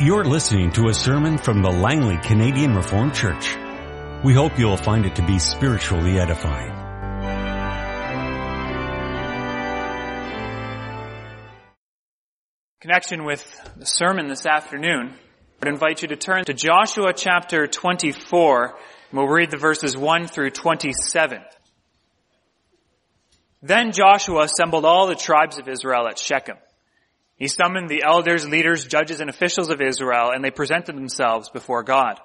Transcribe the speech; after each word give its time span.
You're 0.00 0.24
listening 0.24 0.72
to 0.72 0.88
a 0.88 0.92
sermon 0.92 1.38
from 1.38 1.62
the 1.62 1.70
Langley 1.70 2.18
Canadian 2.20 2.74
Reformed 2.74 3.14
Church. 3.14 3.56
We 4.24 4.34
hope 4.34 4.58
you'll 4.58 4.76
find 4.76 5.06
it 5.06 5.14
to 5.14 5.22
be 5.24 5.38
spiritually 5.38 6.18
edifying. 6.18 6.72
Connection 12.80 13.24
with 13.24 13.44
the 13.76 13.86
sermon 13.86 14.26
this 14.26 14.46
afternoon, 14.46 15.10
I 15.12 15.16
would 15.60 15.68
invite 15.68 16.02
you 16.02 16.08
to 16.08 16.16
turn 16.16 16.42
to 16.46 16.54
Joshua 16.54 17.12
chapter 17.14 17.68
24, 17.68 18.64
and 18.64 18.74
we'll 19.12 19.28
read 19.28 19.52
the 19.52 19.58
verses 19.58 19.96
1 19.96 20.26
through 20.26 20.50
27. 20.50 21.40
Then 23.62 23.92
Joshua 23.92 24.42
assembled 24.42 24.84
all 24.84 25.06
the 25.06 25.14
tribes 25.14 25.58
of 25.58 25.68
Israel 25.68 26.08
at 26.08 26.18
Shechem. 26.18 26.56
He 27.36 27.48
summoned 27.48 27.88
the 27.88 28.04
elders, 28.04 28.48
leaders, 28.48 28.86
judges, 28.86 29.20
and 29.20 29.28
officials 29.28 29.70
of 29.70 29.80
Israel, 29.80 30.30
and 30.30 30.44
they 30.44 30.50
presented 30.50 30.96
themselves 30.96 31.50
before 31.50 31.82
God. 31.82 32.20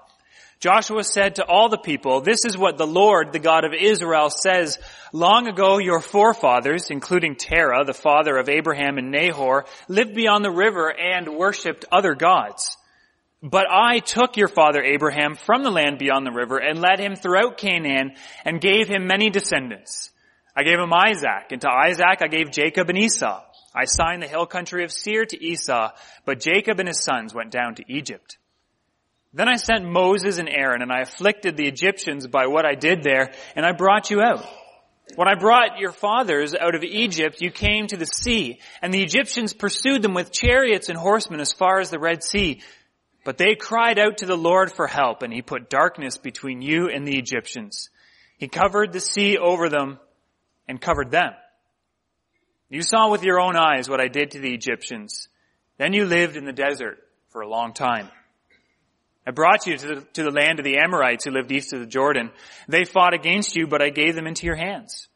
Joshua 0.59 1.05
said 1.05 1.35
to 1.35 1.45
all 1.45 1.69
the 1.69 1.77
people, 1.77 2.19
this 2.19 2.43
is 2.43 2.57
what 2.57 2.77
the 2.77 2.85
Lord, 2.85 3.31
the 3.31 3.39
God 3.39 3.63
of 3.63 3.73
Israel 3.73 4.29
says, 4.29 4.77
long 5.13 5.47
ago 5.47 5.77
your 5.77 6.01
forefathers, 6.01 6.91
including 6.91 7.37
Terah, 7.37 7.85
the 7.85 7.93
father 7.93 8.35
of 8.35 8.49
Abraham 8.49 8.97
and 8.97 9.09
Nahor, 9.09 9.65
lived 9.87 10.13
beyond 10.13 10.43
the 10.43 10.51
river 10.51 10.93
and 10.93 11.37
worshipped 11.37 11.85
other 11.91 12.13
gods. 12.13 12.75
But 13.41 13.67
I 13.71 13.99
took 13.99 14.35
your 14.35 14.49
father 14.49 14.83
Abraham 14.83 15.35
from 15.35 15.63
the 15.63 15.71
land 15.71 15.97
beyond 15.97 16.25
the 16.25 16.31
river 16.31 16.57
and 16.57 16.81
led 16.81 16.99
him 16.99 17.15
throughout 17.15 17.57
Canaan 17.57 18.15
and 18.43 18.59
gave 18.59 18.89
him 18.89 19.07
many 19.07 19.29
descendants. 19.29 20.11
I 20.53 20.63
gave 20.63 20.77
him 20.77 20.91
Isaac, 20.93 21.51
and 21.51 21.61
to 21.61 21.69
Isaac 21.69 22.21
I 22.21 22.27
gave 22.27 22.51
Jacob 22.51 22.89
and 22.89 22.97
Esau. 22.97 23.41
I 23.75 23.85
signed 23.85 24.23
the 24.23 24.27
hill 24.27 24.45
country 24.45 24.83
of 24.83 24.91
Seir 24.91 25.25
to 25.25 25.43
Esau, 25.43 25.91
but 26.25 26.39
Jacob 26.39 26.79
and 26.79 26.87
his 26.87 27.03
sons 27.03 27.33
went 27.33 27.51
down 27.51 27.75
to 27.75 27.83
Egypt. 27.87 28.37
Then 29.33 29.47
I 29.47 29.57
sent 29.57 29.85
Moses 29.85 30.39
and 30.39 30.49
Aaron, 30.49 30.81
and 30.81 30.91
I 30.91 31.01
afflicted 31.01 31.55
the 31.55 31.67
Egyptians 31.67 32.25
by 32.25 32.47
what 32.47 32.65
I 32.65 32.73
did 32.73 33.03
there, 33.03 33.31
and 33.55 33.65
I 33.65 33.73
brought 33.73 34.09
you 34.09 34.21
out. 34.21 34.47
When 35.15 35.27
I 35.27 35.35
brought 35.35 35.79
your 35.79 35.91
fathers 35.91 36.55
out 36.55 36.75
of 36.75 36.83
Egypt, 36.83 37.41
you 37.41 37.51
came 37.51 37.87
to 37.87 37.97
the 37.97 38.05
sea, 38.05 38.59
and 38.81 38.93
the 38.93 39.03
Egyptians 39.03 39.53
pursued 39.53 40.01
them 40.01 40.13
with 40.13 40.31
chariots 40.31 40.89
and 40.89 40.97
horsemen 40.97 41.39
as 41.39 41.53
far 41.53 41.79
as 41.79 41.89
the 41.89 41.99
Red 41.99 42.23
Sea. 42.23 42.61
But 43.23 43.37
they 43.37 43.55
cried 43.55 43.99
out 43.99 44.19
to 44.19 44.25
the 44.25 44.37
Lord 44.37 44.71
for 44.71 44.87
help, 44.87 45.21
and 45.21 45.31
he 45.31 45.41
put 45.41 45.69
darkness 45.69 46.17
between 46.17 46.61
you 46.61 46.89
and 46.89 47.07
the 47.07 47.17
Egyptians. 47.17 47.89
He 48.37 48.47
covered 48.47 48.93
the 48.93 48.99
sea 48.99 49.37
over 49.37 49.69
them 49.69 49.99
and 50.67 50.81
covered 50.81 51.11
them. 51.11 51.33
You 52.69 52.83
saw 52.83 53.09
with 53.09 53.23
your 53.23 53.39
own 53.39 53.55
eyes 53.55 53.89
what 53.89 53.99
I 53.99 54.07
did 54.07 54.31
to 54.31 54.39
the 54.39 54.53
Egyptians. 54.53 55.27
Then 55.77 55.93
you 55.93 56.05
lived 56.05 56.37
in 56.37 56.45
the 56.45 56.53
desert 56.53 56.99
for 57.29 57.41
a 57.41 57.49
long 57.49 57.73
time. 57.73 58.09
I 59.25 59.31
brought 59.31 59.67
you 59.67 59.77
to 59.77 59.87
the, 59.87 60.01
to 60.13 60.23
the, 60.23 60.31
land 60.31 60.59
of 60.59 60.65
the 60.65 60.77
Amorites 60.77 61.25
who 61.25 61.31
lived 61.31 61.51
east 61.51 61.73
of 61.73 61.79
the 61.79 61.85
Jordan. 61.85 62.31
They 62.67 62.83
fought 62.83 63.13
against 63.13 63.55
you, 63.55 63.67
but 63.67 63.81
I 63.81 63.89
gave 63.89 64.15
them 64.15 64.27
into 64.27 64.45
your 64.45 64.55
hands. 64.55 65.07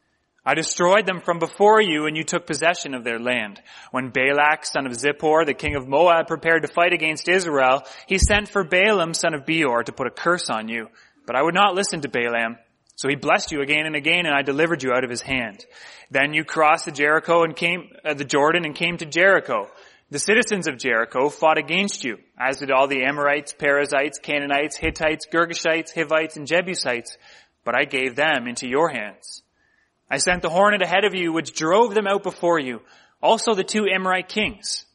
I 0.45 0.55
destroyed 0.55 1.05
them 1.05 1.21
from 1.21 1.39
before 1.39 1.81
you, 1.81 2.05
and 2.05 2.17
you 2.17 2.23
took 2.23 2.45
possession 2.45 2.93
of 2.93 3.03
their 3.03 3.19
land. 3.19 3.61
When 3.91 4.09
Balak, 4.09 4.65
son 4.65 4.85
of 4.85 4.91
Zippor, 4.91 5.45
the 5.45 5.53
king 5.53 5.75
of 5.75 5.87
Moab, 5.87 6.27
prepared 6.27 6.63
to 6.63 6.67
fight 6.67 6.91
against 6.91 7.29
Israel, 7.29 7.83
he 8.07 8.17
sent 8.17 8.49
for 8.49 8.63
Balaam, 8.63 9.13
son 9.13 9.33
of 9.33 9.45
Beor, 9.45 9.83
to 9.83 9.93
put 9.93 10.07
a 10.07 10.11
curse 10.11 10.49
on 10.49 10.67
you. 10.67 10.89
But 11.25 11.37
I 11.37 11.41
would 11.41 11.53
not 11.53 11.75
listen 11.75 12.01
to 12.01 12.09
Balaam. 12.09 12.57
So 13.03 13.09
he 13.09 13.15
blessed 13.15 13.51
you 13.51 13.59
again 13.59 13.85
and 13.85 13.97
again, 13.97 14.25
and 14.25 14.33
I 14.33 14.43
delivered 14.43 14.81
you 14.81 14.93
out 14.93 15.03
of 15.03 15.09
his 15.09 15.21
hand. 15.21 15.65
Then 16.09 16.33
you 16.33 16.45
crossed 16.45 16.85
the 16.85 16.91
Jericho 16.93 17.43
and 17.43 17.53
came, 17.53 17.89
uh, 18.05 18.13
the 18.13 18.23
Jordan 18.23 18.63
and 18.63 18.73
came 18.73 18.95
to 18.95 19.05
Jericho. 19.05 19.67
The 20.09 20.19
citizens 20.19 20.67
of 20.67 20.77
Jericho 20.77 21.27
fought 21.27 21.57
against 21.57 22.05
you, 22.05 22.19
as 22.39 22.59
did 22.59 22.71
all 22.71 22.87
the 22.87 23.03
Amorites, 23.03 23.51
Perizzites, 23.51 24.19
Canaanites, 24.19 24.77
Hittites, 24.77 25.27
Girgashites, 25.29 25.93
Hivites, 25.93 26.37
and 26.37 26.47
Jebusites, 26.47 27.17
but 27.65 27.75
I 27.75 27.83
gave 27.83 28.15
them 28.15 28.47
into 28.47 28.69
your 28.69 28.87
hands. 28.87 29.43
I 30.09 30.15
sent 30.15 30.41
the 30.41 30.49
hornet 30.49 30.81
ahead 30.81 31.03
of 31.03 31.13
you, 31.13 31.33
which 31.33 31.53
drove 31.53 31.93
them 31.93 32.07
out 32.07 32.23
before 32.23 32.57
you, 32.57 32.83
also 33.21 33.53
the 33.53 33.65
two 33.65 33.85
Amorite 33.93 34.29
kings. 34.29 34.85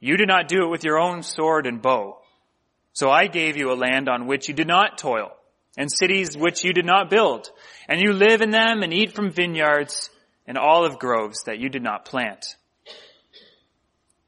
You 0.00 0.16
did 0.16 0.28
not 0.28 0.48
do 0.48 0.64
it 0.64 0.70
with 0.70 0.82
your 0.82 0.98
own 0.98 1.22
sword 1.22 1.66
and 1.66 1.82
bow. 1.82 2.22
So 2.94 3.10
I 3.10 3.26
gave 3.26 3.58
you 3.58 3.70
a 3.70 3.76
land 3.76 4.08
on 4.08 4.26
which 4.26 4.48
you 4.48 4.54
did 4.54 4.66
not 4.66 4.96
toil, 4.96 5.32
and 5.76 5.90
cities 5.90 6.36
which 6.36 6.64
you 6.64 6.72
did 6.72 6.86
not 6.86 7.10
build, 7.10 7.50
and 7.88 8.00
you 8.00 8.12
live 8.12 8.40
in 8.40 8.50
them 8.50 8.82
and 8.82 8.92
eat 8.92 9.12
from 9.12 9.30
vineyards 9.30 10.10
and 10.46 10.58
olive 10.58 10.98
groves 10.98 11.44
that 11.46 11.58
you 11.58 11.68
did 11.68 11.82
not 11.82 12.04
plant. 12.04 12.56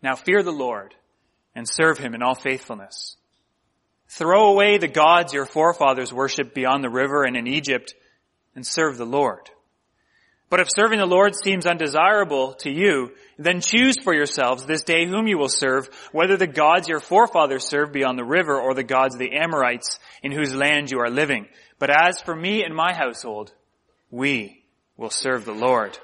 Now 0.03 0.15
fear 0.15 0.43
the 0.43 0.53
Lord 0.53 0.95
and 1.55 1.69
serve 1.69 1.99
him 1.99 2.15
in 2.15 2.23
all 2.23 2.34
faithfulness. 2.34 3.17
Throw 4.09 4.51
away 4.51 4.79
the 4.79 4.89
gods 4.89 5.33
your 5.33 5.47
forefathers 5.47 6.12
worshipped 6.12 6.55
beyond 6.55 6.84
the 6.84 6.91
river 6.91 7.25
and 7.25 7.37
in 7.37 7.47
Egypt 7.47 7.95
and 8.55 8.67
serve 8.67 8.99
the 8.99 9.07
Lord. 9.07 9.51
But 10.49 10.61
if 10.61 10.69
serving 10.71 11.01
the 11.01 11.07
Lord 11.07 11.34
seems 11.34 11.67
undesirable 11.67 12.55
to 12.61 12.71
you, 12.71 13.11
then 13.37 13.61
choose 13.61 13.97
for 13.99 14.15
yourselves 14.15 14.65
this 14.65 14.84
day 14.84 15.07
whom 15.07 15.27
you 15.27 15.39
will 15.39 15.49
serve, 15.49 15.89
whether 16.12 16.37
the 16.37 16.47
gods 16.47 16.89
your 16.89 17.01
forefathers 17.01 17.69
served 17.69 17.93
beyond 17.93 18.17
the 18.17 18.25
river 18.25 18.61
or 18.61 18.73
the 18.73 18.84
gods 18.84 19.17
of 19.17 19.19
the 19.19 19.37
Amorites 19.37 19.99
in 20.23 20.31
whose 20.31 20.55
land 20.55 20.91
you 20.91 21.01
are 21.01 21.11
living. 21.11 21.47
But 21.81 21.91
as 21.91 22.21
for 22.21 22.34
me 22.34 22.62
and 22.62 22.75
my 22.75 22.95
household, 22.95 23.53
we 24.11 24.62
will 24.97 25.11
serve 25.11 25.45
the 25.45 25.53
Lord. 25.53 25.99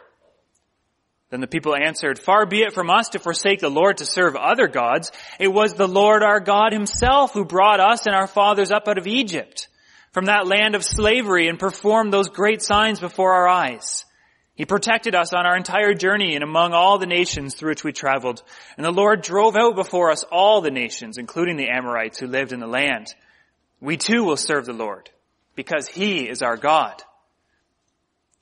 Then 1.30 1.40
the 1.40 1.46
people 1.46 1.74
answered, 1.74 2.18
Far 2.18 2.44
be 2.44 2.60
it 2.62 2.74
from 2.74 2.90
us 2.90 3.10
to 3.10 3.20
forsake 3.20 3.60
the 3.60 3.70
Lord 3.70 3.98
to 3.98 4.04
serve 4.04 4.36
other 4.36 4.66
gods. 4.66 5.12
It 5.38 5.48
was 5.48 5.72
the 5.72 5.88
Lord 5.88 6.22
our 6.22 6.40
God 6.40 6.72
himself 6.72 7.32
who 7.32 7.44
brought 7.44 7.80
us 7.80 8.06
and 8.06 8.14
our 8.14 8.26
fathers 8.26 8.70
up 8.70 8.86
out 8.86 8.98
of 8.98 9.06
Egypt, 9.06 9.68
from 10.10 10.26
that 10.26 10.46
land 10.46 10.74
of 10.74 10.84
slavery 10.84 11.48
and 11.48 11.58
performed 11.58 12.12
those 12.12 12.28
great 12.28 12.60
signs 12.60 13.00
before 13.00 13.32
our 13.32 13.48
eyes. 13.48 14.04
He 14.54 14.66
protected 14.66 15.14
us 15.14 15.32
on 15.32 15.46
our 15.46 15.56
entire 15.56 15.94
journey 15.94 16.34
and 16.34 16.44
among 16.44 16.74
all 16.74 16.98
the 16.98 17.06
nations 17.06 17.54
through 17.54 17.70
which 17.70 17.84
we 17.84 17.92
traveled. 17.92 18.42
And 18.76 18.84
the 18.84 18.90
Lord 18.90 19.22
drove 19.22 19.56
out 19.56 19.76
before 19.76 20.10
us 20.10 20.24
all 20.24 20.60
the 20.60 20.70
nations, 20.70 21.16
including 21.16 21.56
the 21.56 21.70
Amorites 21.70 22.18
who 22.18 22.26
lived 22.26 22.52
in 22.52 22.60
the 22.60 22.66
land. 22.66 23.14
We 23.80 23.96
too 23.96 24.24
will 24.24 24.36
serve 24.36 24.66
the 24.66 24.74
Lord, 24.74 25.10
because 25.56 25.88
He 25.88 26.28
is 26.28 26.42
our 26.42 26.56
God. 26.56 27.02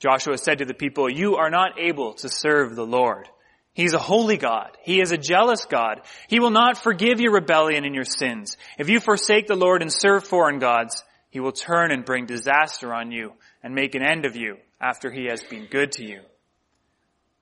Joshua 0.01 0.37
said 0.37 0.59
to 0.59 0.65
the 0.65 0.75
people, 0.75 1.09
you 1.09 1.37
are 1.37 1.51
not 1.51 1.79
able 1.79 2.15
to 2.15 2.29
serve 2.29 2.75
the 2.75 2.87
Lord. 2.87 3.29
He's 3.73 3.95
a 3.95 3.99
holy 3.99 4.37
God. 4.37 4.77
He 4.83 5.01
is 5.01 5.13
a 5.13 5.19
jealous 5.19 5.65
God. 5.67 6.01
He 6.27 6.41
will 6.41 6.51
not 6.51 6.77
forgive 6.77 7.21
your 7.21 7.33
rebellion 7.33 7.85
and 7.85 7.95
your 7.95 8.05
sins. 8.05 8.57
If 8.79 8.89
you 8.89 8.99
forsake 8.99 9.47
the 9.47 9.55
Lord 9.55 9.81
and 9.81 9.93
serve 9.93 10.27
foreign 10.27 10.59
gods, 10.59 11.05
He 11.31 11.39
will 11.39 11.53
turn 11.53 11.93
and 11.93 12.05
bring 12.05 12.27
disaster 12.27 12.93
on 12.93 13.13
you 13.13 13.35
and 13.63 13.75
make 13.75 13.95
an 13.95 14.03
end 14.03 14.27
of 14.27 14.35
you 14.35 14.57
after 14.81 15.11
He 15.11 15.27
has 15.27 15.43
been 15.43 15.67
good 15.67 15.93
to 15.93 16.05
you. 16.05 16.21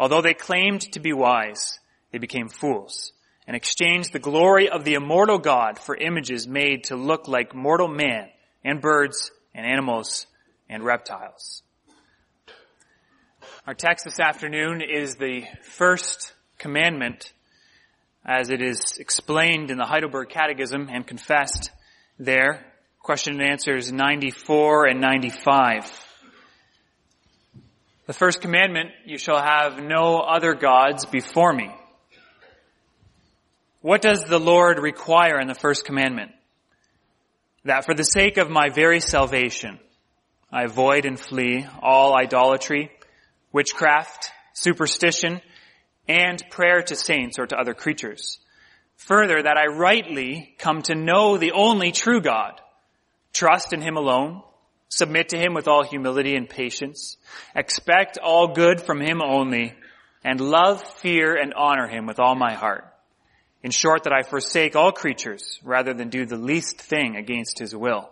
Although 0.00 0.22
they 0.22 0.32
claimed 0.32 0.80
to 0.92 0.98
be 0.98 1.12
wise, 1.12 1.78
they 2.10 2.16
became 2.16 2.48
fools 2.48 3.12
and 3.46 3.54
exchanged 3.54 4.14
the 4.14 4.18
glory 4.18 4.70
of 4.70 4.82
the 4.82 4.94
immortal 4.94 5.38
God 5.38 5.78
for 5.78 5.94
images 5.94 6.48
made 6.48 6.84
to 6.84 6.96
look 6.96 7.28
like 7.28 7.54
mortal 7.54 7.86
man 7.86 8.30
and 8.64 8.80
birds 8.80 9.30
and 9.54 9.66
animals 9.66 10.26
and 10.70 10.82
reptiles. 10.82 11.62
Our 13.66 13.74
text 13.74 14.06
this 14.06 14.18
afternoon 14.18 14.80
is 14.80 15.16
the 15.16 15.44
first 15.64 16.32
commandment 16.56 17.34
as 18.24 18.48
it 18.48 18.62
is 18.62 18.96
explained 18.98 19.70
in 19.70 19.76
the 19.76 19.84
Heidelberg 19.84 20.30
Catechism 20.30 20.88
and 20.90 21.06
confessed 21.06 21.70
there. 22.18 22.64
Question 23.00 23.38
and 23.38 23.50
answers 23.50 23.92
94 23.92 24.86
and 24.86 25.00
95. 25.02 26.09
The 28.10 28.14
first 28.14 28.40
commandment, 28.40 28.90
you 29.06 29.18
shall 29.18 29.40
have 29.40 29.80
no 29.80 30.18
other 30.18 30.54
gods 30.54 31.06
before 31.06 31.52
me. 31.52 31.70
What 33.82 34.02
does 34.02 34.24
the 34.24 34.40
Lord 34.40 34.80
require 34.80 35.38
in 35.38 35.46
the 35.46 35.54
first 35.54 35.84
commandment? 35.84 36.32
That 37.66 37.84
for 37.84 37.94
the 37.94 38.02
sake 38.02 38.36
of 38.36 38.50
my 38.50 38.68
very 38.68 38.98
salvation, 38.98 39.78
I 40.50 40.64
avoid 40.64 41.04
and 41.04 41.20
flee 41.20 41.64
all 41.80 42.18
idolatry, 42.18 42.90
witchcraft, 43.52 44.32
superstition, 44.54 45.40
and 46.08 46.42
prayer 46.50 46.82
to 46.82 46.96
saints 46.96 47.38
or 47.38 47.46
to 47.46 47.56
other 47.56 47.74
creatures. 47.74 48.40
Further, 48.96 49.40
that 49.40 49.56
I 49.56 49.72
rightly 49.72 50.56
come 50.58 50.82
to 50.82 50.96
know 50.96 51.38
the 51.38 51.52
only 51.52 51.92
true 51.92 52.20
God, 52.20 52.60
trust 53.32 53.72
in 53.72 53.80
Him 53.80 53.96
alone, 53.96 54.42
submit 54.90 55.30
to 55.30 55.38
Him 55.38 55.54
with 55.54 55.66
all 55.66 55.82
humility 55.82 56.36
and 56.36 56.48
patience, 56.48 57.16
expect 57.54 58.18
all 58.18 58.48
good 58.48 58.82
from 58.82 59.00
Him 59.00 59.22
only, 59.22 59.74
and 60.22 60.40
love, 60.40 60.82
fear, 60.82 61.34
and 61.34 61.54
honor 61.54 61.88
Him 61.88 62.06
with 62.06 62.20
all 62.20 62.34
my 62.34 62.52
heart. 62.52 62.84
In 63.62 63.70
short, 63.70 64.04
that 64.04 64.12
I 64.12 64.22
forsake 64.22 64.74
all 64.74 64.92
creatures 64.92 65.58
rather 65.62 65.92
than 65.92 66.08
do 66.08 66.24
the 66.24 66.36
least 66.36 66.80
thing 66.80 67.16
against 67.16 67.58
his 67.58 67.76
will. 67.76 68.10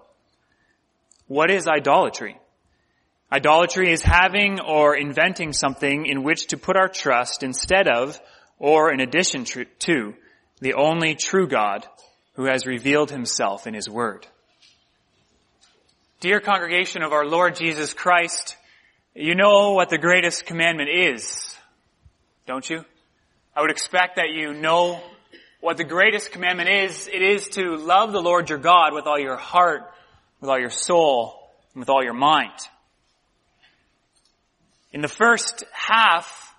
What 1.27 1.51
is 1.51 1.67
idolatry? 1.67 2.39
Idolatry 3.33 3.91
is 3.93 4.03
having 4.03 4.61
or 4.61 4.97
inventing 4.97 5.53
something 5.53 6.07
in 6.07 6.23
which 6.23 6.49
to 6.49 6.59
put 6.59 6.77
our 6.77 6.89
trust 6.89 7.43
instead 7.43 7.89
of 7.89 8.19
or 8.59 8.93
in 8.93 9.01
addition 9.01 9.45
to 9.45 10.15
the 10.61 10.75
only 10.75 11.15
true 11.15 11.47
God 11.47 11.87
who 12.35 12.45
has 12.45 12.67
revealed 12.67 13.11
himself 13.11 13.67
in 13.67 13.75
his 13.75 13.89
word. 13.89 14.27
Dear 16.21 16.41
congregation 16.41 17.05
of 17.05 17.13
our 17.13 17.25
Lord 17.25 17.55
Jesus 17.55 17.95
Christ, 17.95 18.57
you 19.15 19.37
know 19.37 19.75
what 19.75 19.89
the 19.89 19.99
greatest 19.99 20.47
commandment 20.47 20.91
is, 20.93 21.57
don't 22.45 22.69
you? 22.69 22.85
I 23.55 23.61
would 23.61 23.71
expect 23.71 24.17
that 24.17 24.31
you 24.31 24.53
know 24.53 25.01
what 25.61 25.77
the 25.77 25.85
greatest 25.85 26.33
commandment 26.33 26.71
is, 26.71 27.07
it 27.07 27.23
is 27.23 27.47
to 27.51 27.77
love 27.77 28.11
the 28.11 28.21
Lord 28.21 28.51
your 28.51 28.59
God 28.59 28.95
with 28.95 29.07
all 29.07 29.17
your 29.17 29.37
heart, 29.37 29.83
with 30.41 30.51
all 30.51 30.59
your 30.59 30.71
soul, 30.71 31.53
and 31.73 31.83
with 31.83 31.89
all 31.89 32.03
your 32.03 32.15
mind. 32.15 32.59
In 34.93 35.03
the 35.03 35.07
first 35.07 35.63
half 35.71 36.53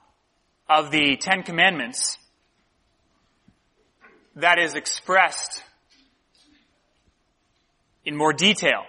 of 0.69 0.89
the 0.89 1.17
Ten 1.17 1.43
Commandments, 1.43 2.17
that 4.37 4.57
is 4.57 4.75
expressed 4.75 5.61
in 8.05 8.15
more 8.15 8.31
detail. 8.31 8.85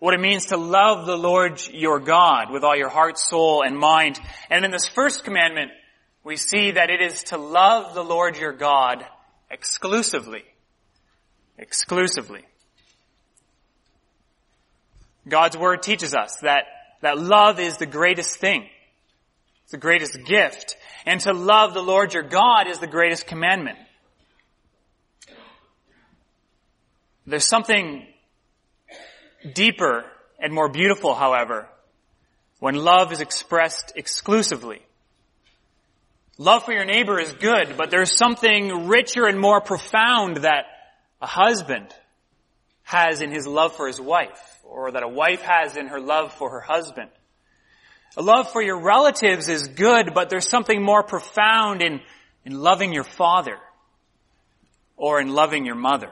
What 0.00 0.14
it 0.14 0.20
means 0.20 0.46
to 0.46 0.56
love 0.56 1.06
the 1.06 1.16
Lord 1.16 1.60
your 1.70 2.00
God 2.00 2.50
with 2.50 2.64
all 2.64 2.74
your 2.74 2.88
heart, 2.88 3.18
soul, 3.18 3.62
and 3.62 3.78
mind. 3.78 4.18
And 4.48 4.64
in 4.64 4.70
this 4.70 4.88
first 4.88 5.24
commandment, 5.24 5.70
we 6.24 6.36
see 6.36 6.72
that 6.72 6.88
it 6.88 7.02
is 7.02 7.24
to 7.24 7.36
love 7.36 7.94
the 7.94 8.02
Lord 8.02 8.38
your 8.38 8.54
God 8.54 9.04
exclusively. 9.50 10.42
Exclusively. 11.58 12.40
God's 15.28 15.58
Word 15.58 15.82
teaches 15.82 16.14
us 16.14 16.38
that, 16.42 16.64
that 17.02 17.18
love 17.18 17.60
is 17.60 17.76
the 17.76 17.84
greatest 17.84 18.38
thing. 18.38 18.66
It's 19.64 19.72
the 19.72 19.78
greatest 19.78 20.24
gift. 20.24 20.76
And 21.04 21.20
to 21.20 21.34
love 21.34 21.74
the 21.74 21.82
Lord 21.82 22.14
your 22.14 22.22
God 22.22 22.68
is 22.68 22.78
the 22.78 22.86
greatest 22.86 23.26
commandment. 23.26 23.78
There's 27.26 27.46
something 27.46 28.06
deeper 29.54 30.04
and 30.38 30.52
more 30.52 30.68
beautiful, 30.68 31.14
however, 31.14 31.68
when 32.58 32.74
love 32.74 33.12
is 33.12 33.20
expressed 33.20 33.92
exclusively. 33.96 34.82
Love 36.38 36.64
for 36.64 36.72
your 36.72 36.84
neighbor 36.84 37.18
is 37.18 37.32
good, 37.34 37.76
but 37.76 37.90
there's 37.90 38.16
something 38.16 38.88
richer 38.88 39.26
and 39.26 39.38
more 39.38 39.60
profound 39.60 40.38
that 40.38 40.64
a 41.20 41.26
husband 41.26 41.94
has 42.82 43.20
in 43.20 43.30
his 43.30 43.46
love 43.46 43.74
for 43.76 43.86
his 43.86 44.00
wife, 44.00 44.58
or 44.64 44.90
that 44.90 45.02
a 45.02 45.08
wife 45.08 45.42
has 45.42 45.76
in 45.76 45.88
her 45.88 46.00
love 46.00 46.32
for 46.32 46.50
her 46.50 46.60
husband. 46.60 47.10
A 48.16 48.22
love 48.22 48.50
for 48.50 48.62
your 48.62 48.80
relatives 48.80 49.48
is 49.48 49.68
good, 49.68 50.12
but 50.14 50.30
there's 50.30 50.48
something 50.48 50.82
more 50.82 51.02
profound 51.02 51.82
in, 51.82 52.00
in 52.44 52.58
loving 52.58 52.92
your 52.92 53.04
father, 53.04 53.58
or 54.96 55.20
in 55.20 55.28
loving 55.28 55.64
your 55.64 55.76
mother. 55.76 56.10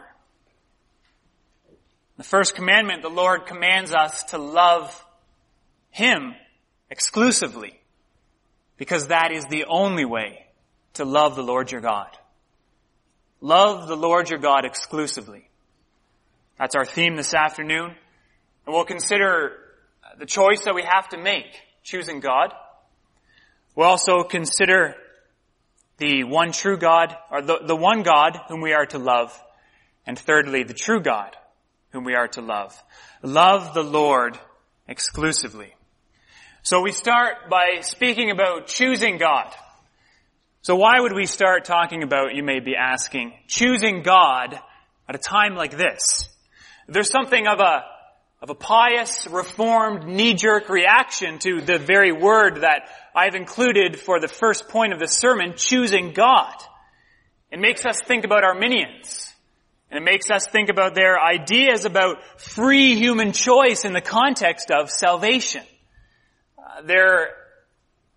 The 2.19 2.25
first 2.25 2.57
commandment, 2.57 3.03
the 3.03 3.09
Lord 3.09 3.47
commands 3.47 3.95
us 3.95 4.25
to 4.25 4.39
love 4.39 5.05
Him 5.91 6.35
exclusively. 6.91 7.81
Because 8.77 9.07
that 9.07 9.33
is 9.33 9.47
the 9.47 9.65
only 9.69 10.05
way 10.05 10.47
to 10.95 11.05
love 11.05 11.37
the 11.37 11.43
Lord 11.43 11.71
your 11.71 11.81
God. 11.81 12.09
Love 13.41 13.87
the 13.87 13.97
Lord 13.97 14.31
your 14.31 14.41
God 14.41 14.65
exclusively. 14.65 15.49
That's 16.59 16.75
our 16.75 16.85
theme 16.85 17.15
this 17.15 17.35
afternoon. 17.35 17.95
And 18.67 18.75
we'll 18.75 18.85
consider 18.85 19.53
the 20.19 20.27
choice 20.27 20.65
that 20.65 20.75
we 20.75 20.83
have 20.83 21.09
to 21.11 21.19
make, 21.19 21.47
choosing 21.85 22.19
God. 22.19 22.53
We'll 23.77 23.87
also 23.87 24.25
consider 24.25 24.97
the 25.99 26.25
one 26.25 26.51
true 26.51 26.79
God, 26.79 27.17
or 27.31 27.43
the, 27.43 27.61
the 27.65 27.77
one 27.77 28.03
God 28.03 28.39
whom 28.49 28.61
we 28.61 28.73
are 28.73 28.87
to 28.87 28.99
love. 28.99 29.41
And 30.05 30.19
thirdly, 30.19 30.65
the 30.65 30.75
true 30.75 31.01
God 31.01 31.37
whom 31.91 32.05
we 32.05 32.15
are 32.15 32.29
to 32.29 32.41
love. 32.41 32.77
Love 33.23 33.75
the 33.75 33.83
Lord 33.83 34.39
exclusively. 34.87 35.75
So 36.63 36.83
we 36.83 36.93
start 36.93 37.49
by 37.49 37.81
speaking 37.81 38.31
about 38.31 38.67
choosing 38.67 39.17
God. 39.17 39.55
So 40.63 40.77
why 40.77 41.01
would 41.01 41.15
we 41.15 41.27
start 41.27 41.65
talking 41.65 42.03
about, 42.03 42.35
you 42.35 42.43
may 42.43 42.61
be 42.61 42.75
asking, 42.77 43.33
choosing 43.47 44.03
God 44.03 44.59
at 45.09 45.15
a 45.15 45.19
time 45.19 45.55
like 45.55 45.77
this? 45.77 46.29
There's 46.89 47.11
something 47.11 47.47
of 47.47 47.61
a, 47.61 47.85
of 48.43 48.51
a 48.51 48.55
pious, 48.55 49.27
reformed, 49.29 50.05
knee-jerk 50.07 50.69
reaction 50.69 51.39
to 51.41 51.61
the 51.61 51.79
very 51.79 52.13
word 52.13 52.63
that 52.63 52.89
I've 53.15 53.35
included 53.35 53.99
for 53.99 54.21
the 54.21 54.29
first 54.29 54.69
point 54.69 54.93
of 54.93 54.99
the 54.99 55.09
sermon, 55.09 55.55
choosing 55.57 56.13
God. 56.13 56.55
It 57.51 57.61
makes 57.61 57.87
us 57.87 58.01
think 58.05 58.25
about 58.25 58.45
Arminians. 58.45 59.28
And 59.91 59.99
it 59.99 60.05
makes 60.05 60.31
us 60.31 60.47
think 60.47 60.69
about 60.69 60.95
their 60.95 61.19
ideas 61.19 61.85
about 61.85 62.23
free 62.41 62.97
human 62.97 63.33
choice 63.33 63.85
in 63.85 63.93
the 63.93 64.03
context 64.03 64.71
of 64.71 64.91
salvation 64.91 65.63
uh, 66.79 66.83
there 66.83 67.31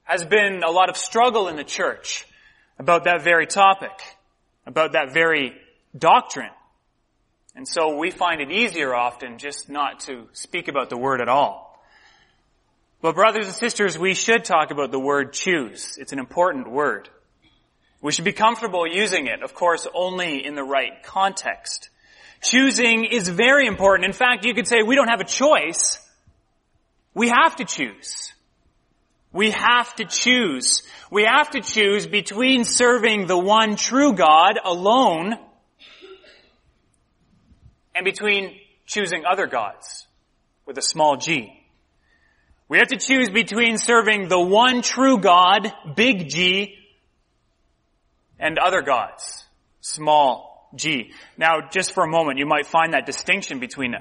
has 0.03 0.25
been 0.25 0.63
a 0.63 0.71
lot 0.71 0.89
of 0.89 0.97
struggle 0.97 1.47
in 1.47 1.55
the 1.55 1.63
church 1.63 2.25
about 2.79 3.05
that 3.05 3.21
very 3.21 3.47
topic, 3.47 3.91
about 4.65 4.93
that 4.93 5.13
very 5.13 5.53
doctrine. 5.97 6.49
And 7.55 7.67
so 7.67 7.97
we 7.97 8.11
find 8.11 8.41
it 8.41 8.51
easier 8.51 8.95
often 8.95 9.37
just 9.37 9.69
not 9.69 10.01
to 10.01 10.27
speak 10.33 10.67
about 10.67 10.89
the 10.89 10.97
word 10.97 11.21
at 11.21 11.29
all. 11.29 11.79
But 13.01 13.15
brothers 13.15 13.45
and 13.45 13.55
sisters, 13.55 13.97
we 13.97 14.13
should 14.13 14.45
talk 14.45 14.71
about 14.71 14.91
the 14.91 14.99
word 14.99 15.33
choose. 15.33 15.97
It's 15.97 16.13
an 16.13 16.19
important 16.19 16.69
word. 16.69 17.09
We 18.01 18.12
should 18.12 18.25
be 18.25 18.34
comfortable 18.34 18.88
using 18.88 19.27
it, 19.27 19.43
of 19.43 19.53
course, 19.53 19.88
only 19.93 20.46
in 20.46 20.55
the 20.55 20.63
right 20.63 21.03
context. 21.03 21.89
Choosing 22.41 23.05
is 23.05 23.29
very 23.29 23.67
important. 23.67 24.05
In 24.05 24.13
fact, 24.13 24.46
you 24.46 24.55
could 24.55 24.67
say 24.67 24.81
we 24.81 24.96
don't 24.96 25.10
have 25.10 25.22
a 25.22 25.25
choice 25.25 26.00
We 27.13 27.29
have 27.29 27.58
to 27.58 27.65
choose. 27.65 28.34
We 29.34 29.51
have 29.51 29.96
to 29.96 30.05
choose. 30.05 30.84
We 31.10 31.24
have 31.24 31.51
to 31.51 31.62
choose 31.62 32.08
between 32.08 32.63
serving 32.63 33.27
the 33.27 33.38
one 33.38 33.75
true 33.75 34.13
God 34.13 34.60
alone 34.63 35.36
and 37.93 38.05
between 38.05 38.58
choosing 38.86 39.24
other 39.25 39.48
gods 39.48 40.08
with 40.65 40.77
a 40.77 40.81
small 40.81 41.17
g. 41.17 41.53
We 42.70 42.77
have 42.77 42.88
to 42.88 42.98
choose 42.98 43.29
between 43.29 43.77
serving 43.77 44.29
the 44.29 44.39
one 44.39 44.81
true 44.81 45.17
God, 45.17 45.74
big 45.96 46.29
G, 46.29 46.77
and 48.41 48.57
other 48.57 48.81
gods, 48.81 49.45
small 49.79 50.69
g. 50.75 51.12
Now, 51.38 51.69
just 51.71 51.93
for 51.93 52.03
a 52.03 52.10
moment, 52.10 52.39
you 52.39 52.45
might 52.45 52.65
find 52.65 52.93
that 52.93 53.05
distinction 53.05 53.60
between 53.60 53.95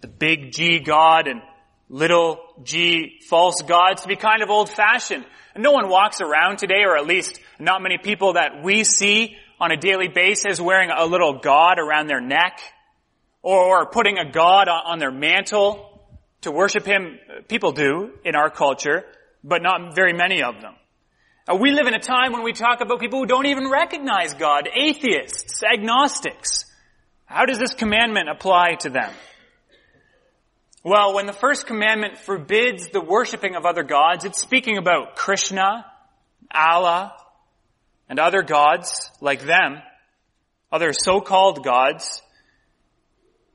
the 0.00 0.08
big 0.08 0.52
G 0.52 0.80
God 0.80 1.28
and 1.28 1.42
little 1.88 2.40
g 2.62 3.20
false 3.28 3.60
gods 3.62 4.02
to 4.02 4.08
be 4.08 4.16
kind 4.16 4.42
of 4.42 4.50
old 4.50 4.70
fashioned. 4.70 5.24
And 5.54 5.62
no 5.62 5.72
one 5.72 5.88
walks 5.88 6.20
around 6.20 6.58
today, 6.58 6.84
or 6.86 6.96
at 6.96 7.06
least 7.06 7.38
not 7.60 7.82
many 7.82 7.98
people 7.98 8.32
that 8.32 8.64
we 8.64 8.82
see 8.84 9.36
on 9.60 9.70
a 9.70 9.76
daily 9.76 10.08
basis 10.08 10.60
wearing 10.60 10.90
a 10.90 11.04
little 11.04 11.38
god 11.38 11.78
around 11.78 12.08
their 12.08 12.20
neck 12.20 12.60
or 13.42 13.86
putting 13.90 14.18
a 14.18 14.30
god 14.30 14.68
on 14.68 14.98
their 14.98 15.12
mantle 15.12 16.00
to 16.40 16.50
worship 16.50 16.86
him. 16.86 17.18
People 17.48 17.72
do 17.72 18.12
in 18.24 18.34
our 18.34 18.48
culture, 18.48 19.04
but 19.44 19.62
not 19.62 19.94
very 19.94 20.14
many 20.14 20.42
of 20.42 20.60
them. 20.60 20.74
Uh, 21.48 21.56
we 21.56 21.72
live 21.72 21.88
in 21.88 21.94
a 21.94 21.98
time 21.98 22.32
when 22.32 22.44
we 22.44 22.52
talk 22.52 22.80
about 22.80 23.00
people 23.00 23.18
who 23.18 23.26
don't 23.26 23.46
even 23.46 23.68
recognize 23.68 24.34
God, 24.34 24.68
atheists, 24.72 25.60
agnostics. 25.64 26.66
How 27.24 27.46
does 27.46 27.58
this 27.58 27.74
commandment 27.74 28.28
apply 28.28 28.74
to 28.80 28.90
them? 28.90 29.12
Well, 30.84 31.14
when 31.14 31.26
the 31.26 31.32
first 31.32 31.66
commandment 31.66 32.18
forbids 32.18 32.88
the 32.90 33.00
worshiping 33.00 33.56
of 33.56 33.66
other 33.66 33.82
gods, 33.82 34.24
it's 34.24 34.40
speaking 34.40 34.78
about 34.78 35.16
Krishna, 35.16 35.84
Allah, 36.54 37.12
and 38.08 38.20
other 38.20 38.42
gods 38.42 39.10
like 39.20 39.42
them, 39.42 39.82
other 40.70 40.92
so-called 40.92 41.64
gods. 41.64 42.22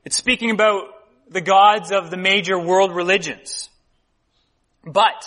It's 0.04 0.16
speaking 0.16 0.50
about 0.50 0.84
the 1.30 1.40
gods 1.40 1.90
of 1.90 2.10
the 2.10 2.18
major 2.18 2.58
world 2.58 2.94
religions. 2.94 3.70
But 4.84 5.24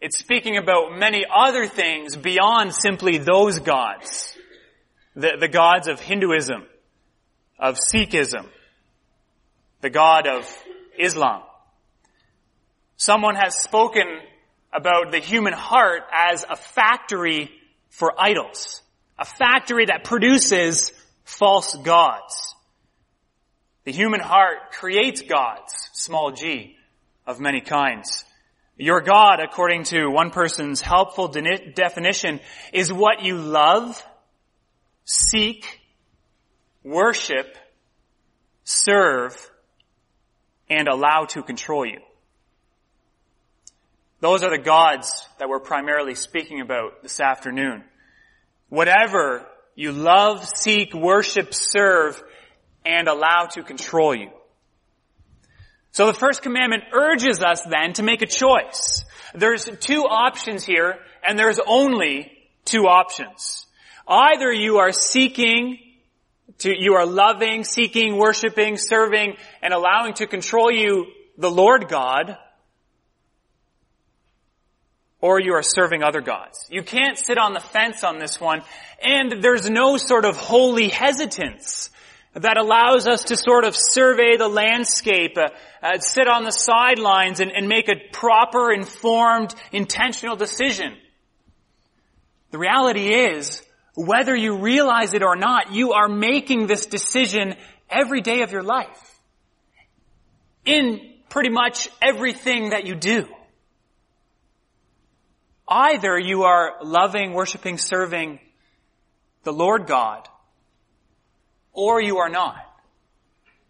it's 0.00 0.18
speaking 0.18 0.56
about 0.56 0.96
many 0.96 1.24
other 1.24 1.66
things 1.66 2.16
beyond 2.16 2.74
simply 2.74 3.18
those 3.18 3.58
gods. 3.60 4.36
The, 5.14 5.36
the 5.40 5.48
gods 5.48 5.88
of 5.88 5.98
Hinduism, 6.00 6.66
of 7.58 7.78
Sikhism, 7.78 8.46
the 9.80 9.88
God 9.88 10.26
of 10.26 10.46
Islam. 10.98 11.42
Someone 12.96 13.34
has 13.34 13.56
spoken 13.56 14.06
about 14.72 15.10
the 15.10 15.18
human 15.18 15.54
heart 15.54 16.02
as 16.12 16.44
a 16.48 16.56
factory 16.56 17.50
for 17.88 18.12
idols. 18.18 18.82
A 19.18 19.24
factory 19.24 19.86
that 19.86 20.04
produces 20.04 20.92
false 21.24 21.74
gods. 21.76 22.54
The 23.84 23.92
human 23.92 24.20
heart 24.20 24.72
creates 24.72 25.22
gods, 25.22 25.72
small 25.92 26.32
g, 26.32 26.76
of 27.26 27.40
many 27.40 27.60
kinds. 27.60 28.24
Your 28.76 29.00
God, 29.00 29.40
according 29.40 29.84
to 29.84 30.08
one 30.08 30.30
person's 30.30 30.82
helpful 30.82 31.28
de- 31.28 31.72
definition, 31.74 32.40
is 32.74 32.92
what 32.92 33.22
you 33.22 33.38
love, 33.38 34.04
seek, 35.04 35.80
worship, 36.84 37.56
serve, 38.64 39.50
and 40.68 40.88
allow 40.88 41.24
to 41.24 41.42
control 41.42 41.86
you. 41.86 42.00
Those 44.20 44.42
are 44.42 44.50
the 44.50 44.62
gods 44.62 45.26
that 45.38 45.48
we're 45.48 45.60
primarily 45.60 46.14
speaking 46.14 46.60
about 46.60 47.02
this 47.02 47.20
afternoon. 47.20 47.84
Whatever 48.68 49.46
you 49.74 49.92
love, 49.92 50.46
seek, 50.46 50.92
worship, 50.92 51.54
serve, 51.54 52.22
and 52.84 53.08
allow 53.08 53.46
to 53.52 53.62
control 53.62 54.14
you. 54.14 54.30
So 55.96 56.04
the 56.04 56.12
first 56.12 56.42
commandment 56.42 56.84
urges 56.92 57.42
us 57.42 57.62
then 57.62 57.94
to 57.94 58.02
make 58.02 58.20
a 58.20 58.26
choice. 58.26 59.06
There's 59.34 59.64
two 59.80 60.02
options 60.02 60.62
here, 60.62 60.98
and 61.26 61.38
there's 61.38 61.58
only 61.66 62.30
two 62.66 62.82
options. 62.82 63.64
Either 64.06 64.52
you 64.52 64.76
are 64.76 64.92
seeking 64.92 65.78
to, 66.58 66.74
you 66.78 66.96
are 66.96 67.06
loving, 67.06 67.64
seeking, 67.64 68.18
worshiping, 68.18 68.76
serving, 68.76 69.38
and 69.62 69.72
allowing 69.72 70.12
to 70.16 70.26
control 70.26 70.70
you 70.70 71.06
the 71.38 71.50
Lord 71.50 71.88
God, 71.88 72.36
or 75.22 75.40
you 75.40 75.54
are 75.54 75.62
serving 75.62 76.02
other 76.02 76.20
gods. 76.20 76.68
You 76.70 76.82
can't 76.82 77.16
sit 77.16 77.38
on 77.38 77.54
the 77.54 77.60
fence 77.60 78.04
on 78.04 78.18
this 78.18 78.38
one, 78.38 78.60
and 79.02 79.42
there's 79.42 79.70
no 79.70 79.96
sort 79.96 80.26
of 80.26 80.36
holy 80.36 80.88
hesitance 80.88 81.88
that 82.36 82.58
allows 82.58 83.06
us 83.06 83.24
to 83.24 83.36
sort 83.36 83.64
of 83.64 83.74
survey 83.74 84.36
the 84.36 84.48
landscape, 84.48 85.38
uh, 85.38 85.48
uh, 85.82 85.98
sit 85.98 86.28
on 86.28 86.44
the 86.44 86.50
sidelines 86.50 87.40
and, 87.40 87.50
and 87.50 87.66
make 87.66 87.88
a 87.88 87.94
proper, 88.12 88.70
informed, 88.72 89.54
intentional 89.72 90.36
decision. 90.36 90.94
The 92.50 92.58
reality 92.58 93.08
is, 93.08 93.62
whether 93.94 94.36
you 94.36 94.58
realize 94.58 95.14
it 95.14 95.22
or 95.22 95.34
not, 95.34 95.72
you 95.72 95.92
are 95.92 96.08
making 96.08 96.66
this 96.66 96.84
decision 96.84 97.54
every 97.88 98.20
day 98.20 98.42
of 98.42 98.52
your 98.52 98.62
life. 98.62 99.18
In 100.66 101.14
pretty 101.30 101.50
much 101.50 101.88
everything 102.02 102.70
that 102.70 102.86
you 102.86 102.96
do. 102.96 103.26
Either 105.66 106.18
you 106.18 106.42
are 106.42 106.74
loving, 106.82 107.32
worshiping, 107.32 107.78
serving 107.78 108.40
the 109.42 109.52
Lord 109.52 109.86
God, 109.86 110.28
or 111.76 112.00
you 112.00 112.18
are 112.18 112.28
not. 112.28 112.56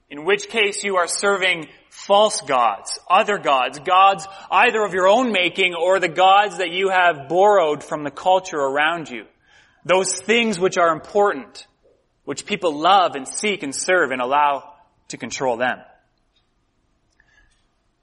In 0.09 0.25
which 0.25 0.49
case 0.49 0.85
you 0.85 0.97
are 0.97 1.09
serving 1.09 1.67
false 1.91 2.41
gods, 2.43 2.99
other 3.11 3.39
gods, 3.39 3.81
gods 3.81 4.27
either 4.51 4.85
of 4.85 4.95
your 4.95 5.09
own 5.09 5.33
making 5.33 5.75
or 5.75 5.99
the 5.99 6.09
gods 6.09 6.59
that 6.59 6.71
you 6.71 6.91
have 6.91 7.29
borrowed 7.29 7.83
from 7.83 8.05
the 8.05 8.11
culture 8.11 8.59
around 8.59 9.11
you. 9.11 9.25
Those 9.85 10.15
things 10.15 10.59
which 10.59 10.79
are 10.79 10.93
important, 10.93 11.67
which 12.25 12.47
people 12.47 12.79
love 12.79 13.17
and 13.17 13.27
seek 13.27 13.63
and 13.63 13.75
serve 13.75 14.13
and 14.13 14.21
allow 14.21 14.73
to 15.09 15.17
control 15.17 15.57
them. 15.57 15.79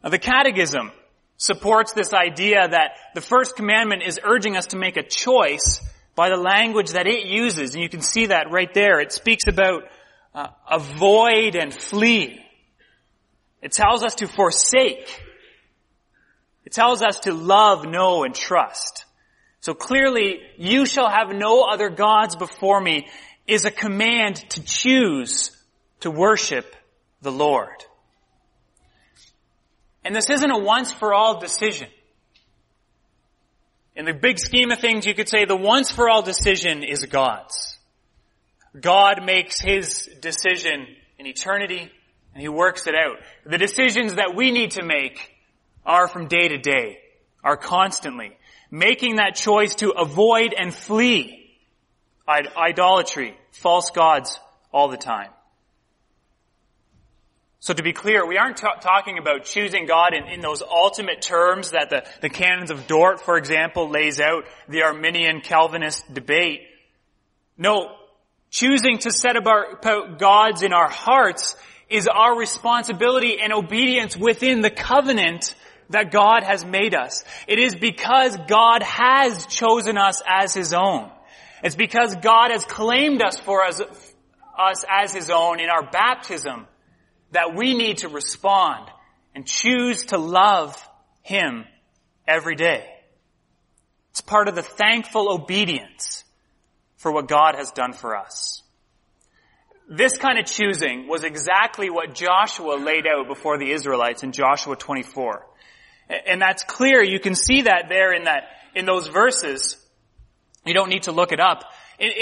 Now, 0.04 0.10
the 0.10 0.20
Catechism 0.20 0.92
supports 1.38 1.94
this 1.94 2.14
idea 2.14 2.68
that 2.68 2.92
the 3.16 3.22
first 3.22 3.56
commandment 3.56 4.04
is 4.04 4.20
urging 4.24 4.58
us 4.58 4.68
to 4.68 4.78
make 4.78 4.98
a 4.98 5.04
choice 5.04 5.80
by 6.16 6.30
the 6.30 6.38
language 6.38 6.92
that 6.92 7.08
it 7.08 7.26
uses. 7.26 7.74
And 7.74 7.82
you 7.82 7.90
can 7.90 8.02
see 8.02 8.28
that 8.28 8.52
right 8.52 8.74
there. 8.74 9.00
It 9.00 9.12
speaks 9.12 9.48
about 9.48 9.84
uh, 10.34 10.48
avoid 10.70 11.56
and 11.56 11.74
flee. 11.74 12.44
It 13.62 13.72
tells 13.72 14.04
us 14.04 14.16
to 14.16 14.28
forsake. 14.28 15.22
It 16.66 16.74
tells 16.74 17.02
us 17.02 17.22
to 17.22 17.34
love, 17.34 17.86
know, 17.86 18.24
and 18.24 18.34
trust. 18.34 19.06
So 19.62 19.74
clearly, 19.74 20.40
you 20.58 20.86
shall 20.86 21.10
have 21.10 21.30
no 21.30 21.62
other 21.62 21.90
gods 21.90 22.36
before 22.36 22.82
me 22.82 23.08
is 23.48 23.66
a 23.66 23.72
command 23.72 24.38
to 24.50 24.64
choose 24.64 25.52
to 26.02 26.12
worship 26.12 26.76
the 27.22 27.32
Lord. 27.32 27.86
And 30.04 30.16
this 30.16 30.30
isn't 30.30 30.52
a 30.52 30.58
once 30.58 30.92
for 30.92 31.14
all 31.14 31.40
decision. 31.40 31.88
In 33.96 34.06
the 34.06 34.14
big 34.14 34.40
scheme 34.40 34.72
of 34.72 34.80
things, 34.80 35.06
you 35.06 35.14
could 35.14 35.30
say 35.30 35.46
the 35.46 35.56
once 35.56 35.92
for 35.92 36.10
all 36.10 36.22
decision 36.22 36.84
is 36.84 37.06
God's. 37.06 37.73
God 38.80 39.24
makes 39.24 39.60
His 39.60 40.10
decision 40.20 40.88
in 41.20 41.28
eternity 41.28 41.92
and 42.34 42.42
He 42.42 42.50
works 42.50 42.88
it 42.88 42.96
out. 42.96 43.18
The 43.46 43.58
decisions 43.58 44.16
that 44.16 44.36
we 44.36 44.52
need 44.52 44.72
to 44.72 44.84
make 44.84 45.32
are 45.86 46.08
from 46.08 46.28
day 46.28 46.48
to 46.48 46.58
day, 46.58 47.00
are 47.44 47.58
constantly 47.58 48.38
making 48.72 49.18
that 49.18 49.36
choice 49.36 49.76
to 49.76 49.92
avoid 49.92 50.54
and 50.58 50.74
flee 50.74 51.40
idolatry, 52.28 53.38
false 53.52 53.92
gods 53.92 54.40
all 54.72 54.88
the 54.88 54.98
time. 54.98 55.30
So 57.60 57.74
to 57.74 57.84
be 57.84 57.94
clear, 57.94 58.26
we 58.26 58.38
aren't 58.38 58.58
t- 58.58 58.68
talking 58.82 59.18
about 59.20 59.46
choosing 59.46 59.86
God 59.86 60.14
in, 60.14 60.28
in 60.28 60.42
those 60.42 60.62
ultimate 60.62 61.22
terms 61.22 61.72
that 61.72 61.90
the, 61.90 62.04
the 62.22 62.30
canons 62.30 62.72
of 62.72 62.88
Dort, 62.88 63.22
for 63.22 63.38
example, 63.38 63.90
lays 63.90 64.20
out 64.20 64.46
the 64.68 64.82
Arminian 64.82 65.40
Calvinist 65.40 66.12
debate. 66.14 66.62
No, 67.58 67.96
choosing 68.54 69.00
to 69.00 69.12
set 69.12 69.36
about 69.36 69.82
gods 70.20 70.62
in 70.62 70.74
our 70.74 70.88
hearts 70.88 71.56
is 71.90 72.08
our 72.08 72.38
responsibility 72.38 73.40
and 73.42 73.52
obedience 73.52 74.16
within 74.16 74.62
the 74.62 74.70
covenant 74.70 75.56
that 75.90 76.12
God 76.12 76.44
has 76.44 76.64
made 76.64 76.94
us. 76.94 77.24
It 77.48 77.58
is 77.58 77.76
because 77.76 78.38
God 78.48 78.84
has 78.84 79.48
chosen 79.48 79.98
us 79.98 80.22
as 80.28 80.54
His 80.54 80.72
own. 80.72 81.10
It's 81.64 81.76
because 81.76 82.16
God 82.18 82.52
has 82.52 82.64
claimed 82.64 83.24
us 83.24 83.40
for 83.40 83.64
us, 83.64 83.82
us 84.56 84.86
as 84.88 85.14
His 85.16 85.32
own 85.32 85.60
in 85.60 85.70
our 85.70 85.90
baptism 85.90 86.68
that 87.32 87.56
we 87.56 87.76
need 87.76 87.98
to 87.98 88.08
respond 88.08 88.88
and 89.34 89.48
choose 89.48 90.06
to 90.06 90.20
love 90.20 90.78
Him 91.24 91.66
every 92.28 92.56
day. 92.56 92.86
It's 94.12 94.22
part 94.22 94.48
of 94.48 94.54
the 94.54 94.62
thankful 94.62 95.34
obedience 95.34 96.23
for 97.04 97.12
what 97.12 97.28
God 97.28 97.56
has 97.56 97.72
done 97.72 97.92
for 97.92 98.16
us. 98.16 98.64
This 99.90 100.18
kind 100.18 100.40
of 100.40 100.46
choosing 100.46 101.10
was 101.10 101.26
exactly 101.26 101.90
what 101.90 102.16
Joshua 102.16 102.76
laid 102.76 103.06
out 103.06 103.28
before 103.28 103.60
the 103.60 103.70
Israelites 103.72 104.24
in 104.24 104.32
Joshua 104.32 104.78
24. 104.78 105.46
And 106.26 106.42
that's 106.42 106.64
clear. 106.64 107.04
You 107.04 107.20
can 107.20 107.36
see 107.36 107.64
that 107.64 107.88
there 107.90 108.14
in 108.14 108.24
that, 108.24 108.44
in 108.74 108.86
those 108.86 109.08
verses. 109.08 109.78
You 110.66 110.74
don't 110.74 110.90
need 110.90 111.04
to 111.04 111.12
look 111.12 111.34
it 111.34 111.42
up. 111.42 111.66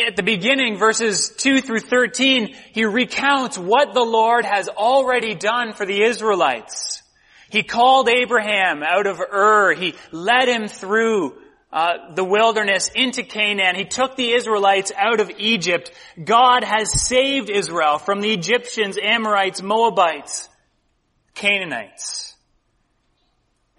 At 0.07 0.15
the 0.15 0.23
beginning, 0.23 0.77
verses 0.77 1.29
2 1.37 1.61
through 1.61 1.81
13, 1.81 2.55
he 2.73 2.85
recounts 2.85 3.59
what 3.59 3.93
the 3.93 4.03
Lord 4.03 4.45
has 4.45 4.67
already 4.67 5.35
done 5.35 5.73
for 5.73 5.85
the 5.85 6.03
Israelites. 6.03 7.03
He 7.51 7.61
called 7.61 8.09
Abraham 8.09 8.81
out 8.81 9.05
of 9.05 9.19
Ur. 9.19 9.73
He 9.73 9.93
led 10.11 10.47
him 10.47 10.67
through 10.67 11.35
uh, 11.73 12.13
the 12.15 12.23
wilderness 12.23 12.89
into 12.93 13.23
Canaan. 13.23 13.75
He 13.75 13.85
took 13.85 14.15
the 14.15 14.33
Israelites 14.33 14.91
out 14.97 15.19
of 15.21 15.31
Egypt. 15.37 15.91
God 16.21 16.63
has 16.63 17.07
saved 17.07 17.49
Israel 17.49 17.97
from 17.97 18.21
the 18.21 18.33
Egyptians, 18.33 18.97
Amorites, 19.01 19.61
Moabites, 19.61 20.49
Canaanites. 21.33 22.35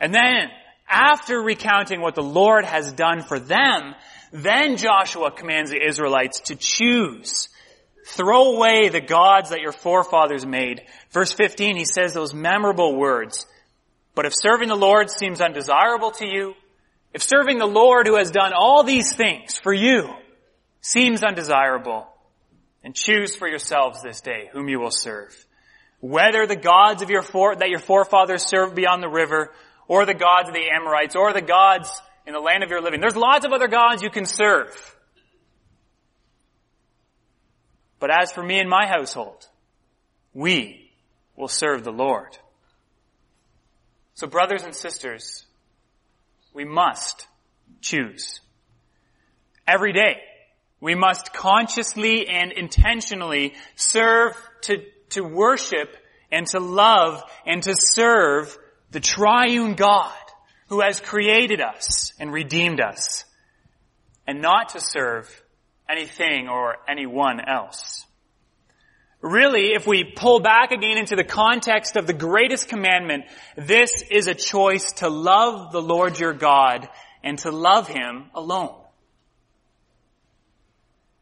And 0.00 0.14
then, 0.14 0.48
after 0.88 1.40
recounting 1.40 2.00
what 2.00 2.14
the 2.14 2.22
Lord 2.22 2.64
has 2.64 2.92
done 2.92 3.22
for 3.22 3.38
them, 3.38 3.94
then 4.32 4.78
Joshua 4.78 5.30
commands 5.30 5.70
the 5.70 5.86
Israelites 5.86 6.40
to 6.46 6.56
choose. 6.56 7.48
Throw 8.06 8.56
away 8.56 8.88
the 8.88 9.00
gods 9.00 9.50
that 9.50 9.60
your 9.60 9.72
forefathers 9.72 10.44
made. 10.44 10.82
Verse 11.10 11.32
15, 11.32 11.76
he 11.76 11.84
says 11.84 12.14
those 12.14 12.34
memorable 12.34 12.96
words. 12.96 13.46
But 14.14 14.26
if 14.26 14.34
serving 14.34 14.68
the 14.68 14.76
Lord 14.76 15.10
seems 15.10 15.40
undesirable 15.40 16.10
to 16.12 16.26
you, 16.26 16.54
if 17.14 17.22
serving 17.22 17.58
the 17.58 17.66
Lord 17.66 18.06
who 18.06 18.16
has 18.16 18.30
done 18.30 18.52
all 18.54 18.82
these 18.82 19.14
things 19.14 19.58
for 19.58 19.72
you 19.72 20.08
seems 20.80 21.22
undesirable, 21.22 22.06
then 22.82 22.92
choose 22.94 23.36
for 23.36 23.48
yourselves 23.48 24.02
this 24.02 24.20
day 24.20 24.48
whom 24.52 24.68
you 24.68 24.80
will 24.80 24.90
serve. 24.90 25.34
Whether 26.00 26.46
the 26.46 26.56
gods 26.56 27.02
of 27.02 27.10
your 27.10 27.22
fore, 27.22 27.54
that 27.54 27.68
your 27.68 27.78
forefathers 27.78 28.44
served 28.44 28.74
beyond 28.74 29.02
the 29.02 29.08
river, 29.08 29.52
or 29.86 30.06
the 30.06 30.14
gods 30.14 30.48
of 30.48 30.54
the 30.54 30.68
Amorites, 30.74 31.14
or 31.14 31.32
the 31.32 31.42
gods 31.42 31.88
in 32.26 32.32
the 32.32 32.40
land 32.40 32.64
of 32.64 32.70
your 32.70 32.80
living. 32.80 33.00
There's 33.00 33.16
lots 33.16 33.44
of 33.44 33.52
other 33.52 33.68
gods 33.68 34.02
you 34.02 34.10
can 34.10 34.26
serve. 34.26 34.96
But 38.00 38.10
as 38.10 38.32
for 38.32 38.42
me 38.42 38.58
and 38.58 38.68
my 38.68 38.86
household, 38.86 39.46
we 40.34 40.90
will 41.36 41.48
serve 41.48 41.84
the 41.84 41.92
Lord. 41.92 42.36
So 44.14 44.26
brothers 44.26 44.64
and 44.64 44.74
sisters, 44.74 45.46
we 46.54 46.64
must 46.64 47.26
choose. 47.80 48.40
Every 49.66 49.92
day, 49.92 50.16
we 50.80 50.94
must 50.94 51.32
consciously 51.32 52.28
and 52.28 52.52
intentionally 52.52 53.54
serve 53.76 54.32
to, 54.62 54.82
to 55.10 55.22
worship 55.22 55.96
and 56.30 56.46
to 56.48 56.58
love 56.58 57.22
and 57.46 57.62
to 57.62 57.74
serve 57.76 58.56
the 58.90 59.00
triune 59.00 59.74
God 59.74 60.12
who 60.68 60.80
has 60.80 61.00
created 61.00 61.60
us 61.60 62.12
and 62.18 62.32
redeemed 62.32 62.80
us 62.80 63.24
and 64.26 64.40
not 64.40 64.70
to 64.70 64.80
serve 64.80 65.28
anything 65.88 66.48
or 66.48 66.76
anyone 66.88 67.40
else. 67.46 68.06
Really, 69.22 69.72
if 69.72 69.86
we 69.86 70.02
pull 70.02 70.40
back 70.40 70.72
again 70.72 70.98
into 70.98 71.14
the 71.14 71.22
context 71.22 71.94
of 71.94 72.08
the 72.08 72.12
greatest 72.12 72.68
commandment, 72.68 73.24
this 73.56 74.02
is 74.10 74.26
a 74.26 74.34
choice 74.34 74.94
to 74.94 75.08
love 75.08 75.70
the 75.70 75.80
Lord 75.80 76.18
your 76.18 76.32
God 76.32 76.88
and 77.22 77.38
to 77.38 77.52
love 77.52 77.86
Him 77.86 78.24
alone. 78.34 78.74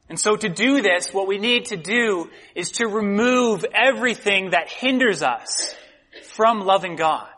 And 0.09 0.19
so 0.19 0.35
to 0.35 0.49
do 0.49 0.81
this, 0.81 1.13
what 1.13 1.29
we 1.29 1.39
need 1.39 1.67
to 1.67 1.77
do 1.77 2.31
is 2.55 2.73
to 2.73 2.89
remove 2.89 3.67
everything 3.73 4.51
that 4.51 4.71
hinders 4.71 5.23
us 5.23 5.77
from 6.23 6.61
loving 6.61 6.97
God. 6.97 7.29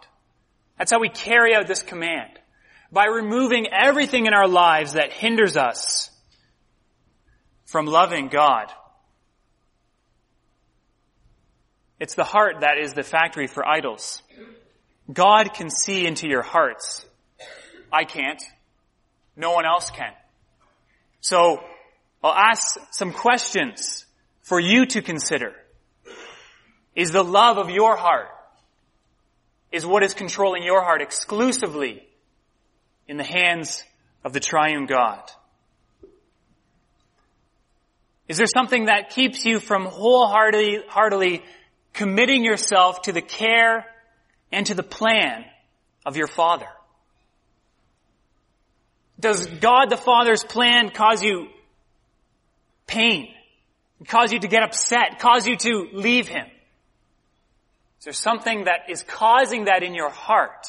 That's 0.79 0.93
how 0.93 1.01
we 1.01 1.09
carry 1.09 1.55
out 1.57 1.67
this 1.67 1.83
command. 1.83 2.31
By 2.93 3.07
removing 3.07 3.67
everything 3.73 4.27
in 4.27 4.33
our 4.33 4.49
lives 4.49 4.93
that 4.93 5.13
hinders 5.13 5.57
us 5.57 6.11
from 7.67 7.87
loving 7.87 8.29
God. 8.29 8.73
It's 12.03 12.17
the 12.17 12.25
heart 12.25 12.63
that 12.63 12.79
is 12.79 12.95
the 12.95 13.05
factory 13.05 13.47
for 13.47 13.65
idols. 13.65 14.25
God 15.13 15.55
can 15.55 15.71
see 15.71 16.05
into 16.05 16.27
your 16.27 16.43
hearts. 16.43 17.07
I 17.93 18.03
can't. 18.03 18.43
No 19.37 19.53
one 19.53 19.65
else 19.65 19.89
can. 19.89 20.11
So, 21.21 21.63
I'll 22.21 22.35
ask 22.35 22.77
some 22.91 23.13
questions 23.13 24.05
for 24.41 24.59
you 24.59 24.85
to 24.87 25.01
consider. 25.01 25.53
Is 26.97 27.13
the 27.13 27.23
love 27.23 27.57
of 27.57 27.71
your 27.71 27.97
heart, 27.97 28.31
is 29.71 29.87
what 29.87 30.03
is 30.03 30.13
controlling 30.13 30.65
your 30.65 30.83
heart 30.83 31.03
exclusively 31.03 32.03
in 33.07 33.17
the 33.17 33.23
hands 33.23 33.85
of 34.25 34.33
the 34.33 34.41
triune 34.41 34.87
God? 34.87 35.23
Is 38.27 38.39
there 38.39 38.49
something 38.49 38.87
that 38.87 39.11
keeps 39.11 39.45
you 39.45 39.61
from 39.61 39.85
wholeheartedly 39.85 41.43
committing 41.93 42.45
yourself 42.45 43.03
to 43.03 43.13
the 43.13 43.23
care 43.23 43.87
and 44.51 44.67
to 44.67 44.75
the 44.75 44.83
plan 44.83 45.45
of 46.05 46.17
your 46.17 46.27
Father? 46.27 46.69
Does 49.19 49.47
God 49.47 49.89
the 49.89 49.97
Father's 49.97 50.43
plan 50.43 50.91
cause 50.91 51.23
you 51.23 51.49
pain? 52.87 53.29
Cause 54.09 54.33
you 54.33 54.41
to 54.41 54.49
get 54.49 54.63
upset? 54.65 55.21
Cause 55.21 55.47
you 55.47 55.57
to 55.57 55.89
leave 55.93 56.27
Him? 56.27 56.47
Is 58.01 58.05
there 58.05 58.13
something 58.13 58.65
that 58.65 58.91
is 58.91 59.05
causing 59.05 59.67
that 59.67 59.85
in 59.85 59.95
your 59.95 60.11
heart? 60.11 60.67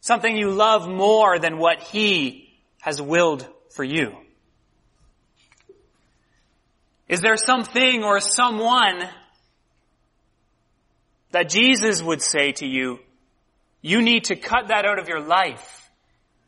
Something 0.00 0.36
you 0.36 0.50
love 0.50 0.88
more 0.88 1.38
than 1.38 1.58
what 1.58 1.82
He 1.82 2.48
has 2.80 3.00
willed 3.00 3.46
for 3.70 3.84
you? 3.84 4.16
Is 7.08 7.20
there 7.20 7.36
something 7.36 8.02
or 8.04 8.20
someone 8.20 9.02
that 11.32 11.48
Jesus 11.48 12.02
would 12.02 12.22
say 12.22 12.52
to 12.52 12.66
you, 12.66 13.00
you 13.80 14.00
need 14.00 14.24
to 14.24 14.36
cut 14.36 14.68
that 14.68 14.84
out 14.84 14.98
of 14.98 15.08
your 15.08 15.20
life 15.20 15.90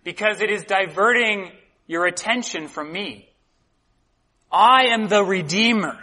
because 0.05 0.41
it 0.41 0.51
is 0.51 0.65
diverting 0.65 1.51
your 1.87 2.07
attention 2.07 2.69
from 2.69 2.93
me. 2.93 3.29
I 4.53 4.89
am 4.93 5.09
the 5.09 5.25
Redeemer. 5.25 5.99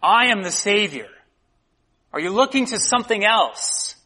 I 0.00 0.26
am 0.26 0.42
the 0.42 0.52
Savior. 0.52 1.08
Are 2.12 2.20
you 2.20 2.30
looking 2.30 2.66
to 2.66 2.78
something 2.78 3.24
else 3.24 3.96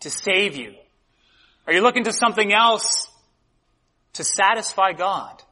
to 0.00 0.10
save 0.10 0.56
you? 0.56 0.74
Are 1.66 1.72
you 1.72 1.82
looking 1.82 2.04
to 2.04 2.12
something 2.12 2.52
else 2.52 3.08
to 4.14 4.24
satisfy 4.24 4.92
God? 4.92 5.42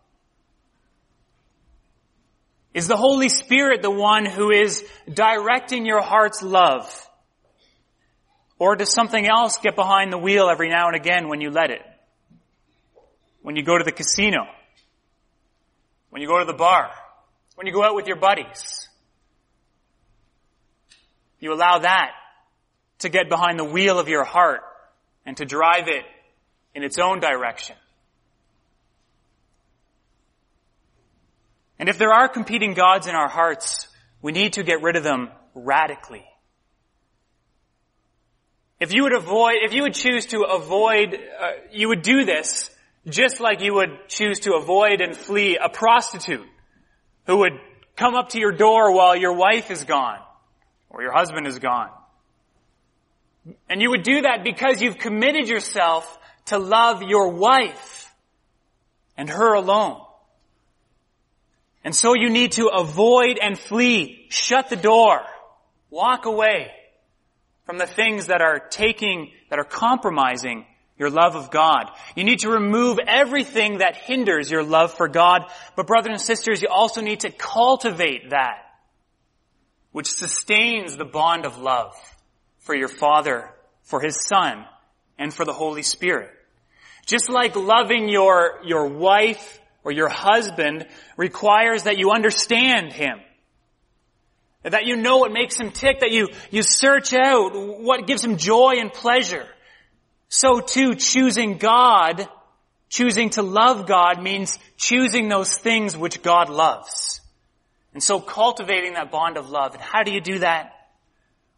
Is 2.72 2.86
the 2.86 2.96
Holy 2.96 3.28
Spirit 3.28 3.82
the 3.82 3.90
one 3.90 4.24
who 4.24 4.50
is 4.50 4.84
directing 5.12 5.84
your 5.84 6.00
heart's 6.00 6.42
love? 6.42 7.07
Or 8.58 8.74
does 8.74 8.92
something 8.92 9.26
else 9.26 9.58
get 9.58 9.76
behind 9.76 10.12
the 10.12 10.18
wheel 10.18 10.48
every 10.50 10.68
now 10.68 10.88
and 10.88 10.96
again 10.96 11.28
when 11.28 11.40
you 11.40 11.50
let 11.50 11.70
it? 11.70 11.82
When 13.42 13.56
you 13.56 13.62
go 13.62 13.78
to 13.78 13.84
the 13.84 13.92
casino? 13.92 14.46
When 16.10 16.22
you 16.22 16.28
go 16.28 16.38
to 16.38 16.44
the 16.44 16.54
bar? 16.56 16.90
When 17.54 17.66
you 17.66 17.72
go 17.72 17.84
out 17.84 17.94
with 17.94 18.06
your 18.06 18.16
buddies? 18.16 18.88
You 21.40 21.52
allow 21.52 21.78
that 21.78 22.10
to 23.00 23.08
get 23.08 23.28
behind 23.28 23.58
the 23.58 23.64
wheel 23.64 23.98
of 23.98 24.08
your 24.08 24.24
heart 24.24 24.60
and 25.24 25.36
to 25.36 25.44
drive 25.44 25.86
it 25.86 26.04
in 26.74 26.82
its 26.82 26.98
own 26.98 27.20
direction. 27.20 27.76
And 31.78 31.88
if 31.88 31.96
there 31.96 32.12
are 32.12 32.28
competing 32.28 32.74
gods 32.74 33.06
in 33.06 33.14
our 33.14 33.28
hearts, 33.28 33.86
we 34.20 34.32
need 34.32 34.54
to 34.54 34.64
get 34.64 34.82
rid 34.82 34.96
of 34.96 35.04
them 35.04 35.30
radically. 35.54 36.24
If 38.80 38.92
you 38.92 39.02
would 39.04 39.14
avoid, 39.14 39.56
if 39.62 39.72
you 39.72 39.82
would 39.82 39.94
choose 39.94 40.26
to 40.26 40.42
avoid, 40.42 41.14
uh, 41.14 41.46
you 41.72 41.88
would 41.88 42.02
do 42.02 42.24
this 42.24 42.70
just 43.08 43.40
like 43.40 43.60
you 43.60 43.74
would 43.74 44.08
choose 44.08 44.40
to 44.40 44.54
avoid 44.54 45.00
and 45.00 45.16
flee 45.16 45.58
a 45.62 45.68
prostitute 45.68 46.46
who 47.26 47.38
would 47.38 47.54
come 47.96 48.14
up 48.14 48.30
to 48.30 48.38
your 48.38 48.52
door 48.52 48.92
while 48.92 49.16
your 49.16 49.34
wife 49.34 49.70
is 49.70 49.84
gone 49.84 50.20
or 50.90 51.02
your 51.02 51.12
husband 51.12 51.46
is 51.46 51.58
gone. 51.58 51.90
And 53.68 53.82
you 53.82 53.90
would 53.90 54.02
do 54.02 54.22
that 54.22 54.44
because 54.44 54.80
you've 54.80 54.98
committed 54.98 55.48
yourself 55.48 56.18
to 56.46 56.58
love 56.58 57.02
your 57.02 57.30
wife 57.30 58.14
and 59.16 59.28
her 59.28 59.54
alone. 59.54 60.00
And 61.82 61.94
so 61.94 62.14
you 62.14 62.30
need 62.30 62.52
to 62.52 62.68
avoid 62.68 63.38
and 63.40 63.58
flee, 63.58 64.26
shut 64.28 64.68
the 64.68 64.76
door, 64.76 65.22
walk 65.90 66.26
away 66.26 66.70
from 67.68 67.76
the 67.76 67.86
things 67.86 68.28
that 68.28 68.40
are 68.40 68.58
taking, 68.58 69.30
that 69.50 69.58
are 69.58 69.64
compromising 69.64 70.64
your 70.98 71.10
love 71.10 71.36
of 71.36 71.50
God. 71.50 71.90
You 72.16 72.24
need 72.24 72.38
to 72.38 72.48
remove 72.48 72.98
everything 73.06 73.78
that 73.78 73.94
hinders 73.94 74.50
your 74.50 74.62
love 74.62 74.94
for 74.94 75.06
God. 75.06 75.42
But 75.76 75.86
brothers 75.86 76.12
and 76.12 76.20
sisters, 76.20 76.62
you 76.62 76.68
also 76.70 77.02
need 77.02 77.20
to 77.20 77.30
cultivate 77.30 78.30
that 78.30 78.62
which 79.92 80.10
sustains 80.10 80.96
the 80.96 81.04
bond 81.04 81.44
of 81.44 81.58
love 81.58 81.94
for 82.60 82.74
your 82.74 82.88
Father, 82.88 83.50
for 83.82 84.00
His 84.00 84.18
Son, 84.18 84.64
and 85.18 85.32
for 85.34 85.44
the 85.44 85.52
Holy 85.52 85.82
Spirit. 85.82 86.30
Just 87.04 87.28
like 87.28 87.54
loving 87.54 88.08
your, 88.08 88.60
your 88.64 88.86
wife 88.86 89.60
or 89.84 89.92
your 89.92 90.08
husband 90.08 90.86
requires 91.18 91.82
that 91.82 91.98
you 91.98 92.12
understand 92.12 92.94
him. 92.94 93.20
That 94.62 94.86
you 94.86 94.96
know 94.96 95.18
what 95.18 95.32
makes 95.32 95.58
him 95.58 95.70
tick, 95.70 96.00
that 96.00 96.10
you, 96.10 96.28
you 96.50 96.62
search 96.62 97.14
out 97.14 97.52
what 97.54 98.06
gives 98.06 98.24
him 98.24 98.36
joy 98.36 98.74
and 98.78 98.92
pleasure. 98.92 99.46
So 100.28 100.60
too, 100.60 100.94
choosing 100.94 101.58
God, 101.58 102.28
choosing 102.88 103.30
to 103.30 103.42
love 103.42 103.86
God 103.86 104.22
means 104.22 104.58
choosing 104.76 105.28
those 105.28 105.56
things 105.56 105.96
which 105.96 106.22
God 106.22 106.50
loves. 106.50 107.20
And 107.94 108.02
so 108.02 108.20
cultivating 108.20 108.94
that 108.94 109.10
bond 109.10 109.36
of 109.36 109.48
love. 109.48 109.74
And 109.74 109.82
how 109.82 110.02
do 110.02 110.12
you 110.12 110.20
do 110.20 110.40
that? 110.40 110.74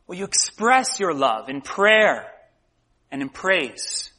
Well, 0.07 0.19
you 0.19 0.25
express 0.25 1.01
your 1.01 1.15
love 1.15 1.49
in 1.49 1.61
prayer 1.61 2.31
and 3.11 3.23
in 3.23 3.29
praise. 3.29 4.11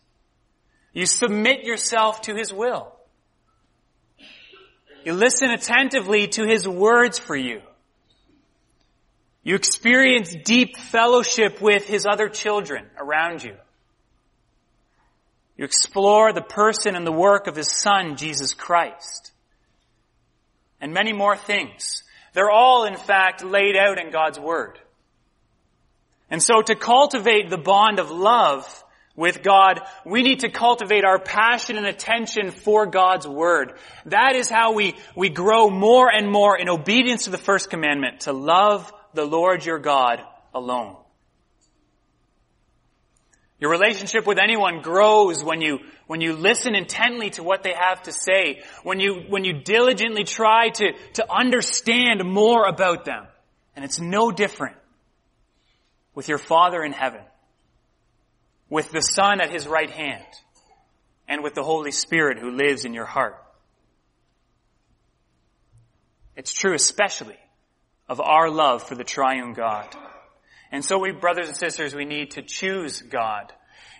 You 0.94 1.06
submit 1.06 1.64
yourself 1.64 2.22
to 2.24 2.36
His 2.36 2.54
will. 2.54 2.92
You 5.04 5.14
listen 5.14 5.50
attentively 5.50 6.28
to 6.30 6.46
His 6.46 6.68
words 6.68 7.18
for 7.18 7.36
you. 7.36 7.62
You 9.44 9.56
experience 9.56 10.36
deep 10.44 10.78
fellowship 10.78 11.62
with 11.62 11.86
His 11.86 12.06
other 12.06 12.30
children 12.30 12.86
around 12.98 13.44
you. 13.44 13.56
You 15.58 15.66
explore 15.66 16.32
the 16.32 16.42
person 16.42 16.96
and 16.96 17.06
the 17.06 17.12
work 17.12 17.48
of 17.48 17.56
His 17.56 17.72
Son, 17.72 18.18
Jesus 18.18 18.54
Christ. 18.54 19.32
And 20.80 20.94
many 20.94 21.14
more 21.14 21.36
things. 21.36 22.04
They're 22.34 22.52
all, 22.52 22.86
in 22.86 22.96
fact, 22.96 23.44
laid 23.44 23.76
out 23.76 24.00
in 24.00 24.12
God's 24.12 24.40
Word. 24.40 24.80
And 26.30 26.42
so 26.42 26.62
to 26.62 26.76
cultivate 26.76 27.50
the 27.50 27.58
bond 27.58 28.00
of 28.00 28.10
love 28.10 28.84
with 29.16 29.44
God, 29.44 29.82
we 30.06 30.24
need 30.24 30.40
to 30.42 30.50
cultivate 30.50 31.04
our 31.04 31.20
passion 31.20 31.78
and 31.78 31.86
attention 31.86 32.52
for 32.52 32.86
God's 32.86 33.28
Word. 33.28 33.74
That 34.06 34.36
is 34.36 34.50
how 34.50 34.74
we, 34.74 34.96
we 35.16 35.30
grow 35.30 35.70
more 35.70 36.10
and 36.10 36.32
more 36.32 36.58
in 36.58 36.70
obedience 36.70 37.26
to 37.26 37.32
the 37.32 37.38
first 37.38 37.70
commandment, 37.70 38.22
to 38.22 38.34
love 38.34 38.92
the 39.14 39.26
Lord 39.26 39.66
your 39.66 39.80
God 39.80 40.22
alone. 40.54 40.96
Your 43.62 43.70
relationship 43.70 44.26
with 44.26 44.40
anyone 44.40 44.82
grows 44.82 45.44
when 45.44 45.62
you, 45.62 45.80
when 46.08 46.20
you 46.20 46.34
listen 46.34 46.74
intently 46.74 47.30
to 47.32 47.44
what 47.44 47.62
they 47.62 47.74
have 47.74 48.02
to 48.04 48.12
say, 48.12 48.64
when 48.82 49.00
you, 49.00 49.26
when 49.30 49.46
you 49.46 49.62
diligently 49.62 50.24
try 50.24 50.70
to, 50.70 50.94
to 51.14 51.32
understand 51.32 52.24
more 52.26 52.68
about 52.68 53.06
them. 53.06 53.28
And 53.76 53.86
it's 53.86 54.00
no 54.00 54.32
different 54.32 54.78
with 56.16 56.28
your 56.28 56.40
Father 56.40 56.84
in 56.84 56.92
heaven, 56.92 57.22
with 58.68 58.92
the 58.92 59.02
Son 59.02 59.40
at 59.40 59.52
His 59.52 59.68
right 59.68 59.92
hand, 59.92 60.26
and 61.28 61.44
with 61.44 61.54
the 61.54 61.64
Holy 61.64 61.92
Spirit 61.92 62.40
who 62.40 62.50
lives 62.50 62.84
in 62.84 62.96
your 62.96 63.06
heart. 63.06 63.38
It's 66.36 66.52
true 66.52 66.74
especially 66.74 67.38
of 68.12 68.20
our 68.20 68.50
love 68.50 68.84
for 68.84 68.94
the 68.94 69.06
triune 69.06 69.54
God. 69.54 69.88
And 70.70 70.84
so 70.84 71.00
we, 71.00 71.14
brothers 71.14 71.48
and 71.48 71.56
sisters, 71.56 71.96
we 71.96 72.04
need 72.04 72.32
to 72.32 72.42
choose 72.42 73.02
God. 73.02 73.54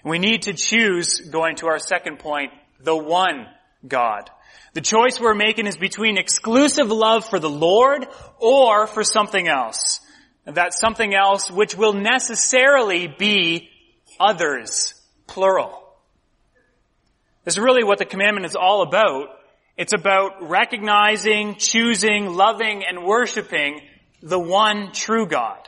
We 0.04 0.20
need 0.20 0.44
to 0.44 0.54
choose, 0.54 1.22
going 1.22 1.56
to 1.58 1.68
our 1.68 1.80
second 1.80 2.20
point, 2.20 2.52
the 2.82 2.96
one 2.96 3.48
God. 3.88 4.30
The 4.74 4.82
choice 4.82 5.18
we're 5.18 5.34
making 5.34 5.66
is 5.66 5.78
between 5.78 6.18
exclusive 6.18 6.92
love 6.92 7.24
for 7.24 7.40
the 7.40 7.50
Lord 7.50 8.06
or 8.38 8.86
for 8.86 9.06
something 9.06 9.48
else. 9.48 10.02
That 10.46 10.74
something 10.74 11.16
else 11.16 11.50
which 11.50 11.78
will 11.78 11.94
necessarily 11.94 13.08
be 13.08 13.70
others, 14.20 14.94
plural. 15.26 15.88
This 17.46 17.54
is 17.54 17.64
really 17.64 17.86
what 17.86 17.98
the 17.98 18.06
commandment 18.06 18.46
is 18.46 18.58
all 18.58 18.82
about. 18.82 19.30
It's 19.78 19.94
about 19.94 20.50
recognizing, 20.50 21.56
choosing, 21.56 22.34
loving, 22.34 22.84
and 22.84 23.06
worshiping 23.06 23.80
the 24.22 24.40
one 24.40 24.92
true 24.92 25.26
God. 25.26 25.68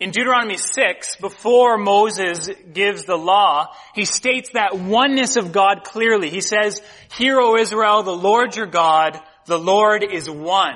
In 0.00 0.10
Deuteronomy 0.10 0.56
6, 0.56 1.16
before 1.16 1.78
Moses 1.78 2.50
gives 2.72 3.04
the 3.04 3.16
law, 3.16 3.68
he 3.94 4.04
states 4.04 4.50
that 4.54 4.76
oneness 4.76 5.36
of 5.36 5.52
God 5.52 5.84
clearly. 5.84 6.28
He 6.28 6.40
says, 6.40 6.82
Hear, 7.16 7.38
O 7.38 7.56
Israel, 7.56 8.02
the 8.02 8.10
Lord 8.10 8.56
your 8.56 8.66
God, 8.66 9.20
the 9.46 9.58
Lord 9.58 10.02
is 10.02 10.28
one. 10.28 10.74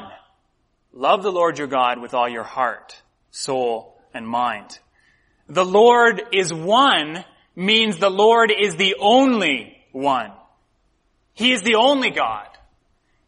Love 0.93 1.23
the 1.25 1.33
Lord 1.33 1.59
your 1.59 1.67
God 1.67 2.01
with 2.01 2.15
all 2.15 2.29
your 2.29 2.45
heart, 2.45 2.97
soul, 3.31 4.01
and 4.15 4.29
mind. 4.29 4.79
The 5.49 5.65
Lord 5.65 6.23
is 6.33 6.55
one 6.55 7.25
means 7.57 7.99
the 7.99 8.11
Lord 8.11 8.53
is 8.57 8.77
the 8.77 8.97
only 9.01 9.77
one. 9.93 10.31
He 11.35 11.53
is 11.53 11.63
the 11.63 11.75
only 11.75 12.11
God. 12.11 12.47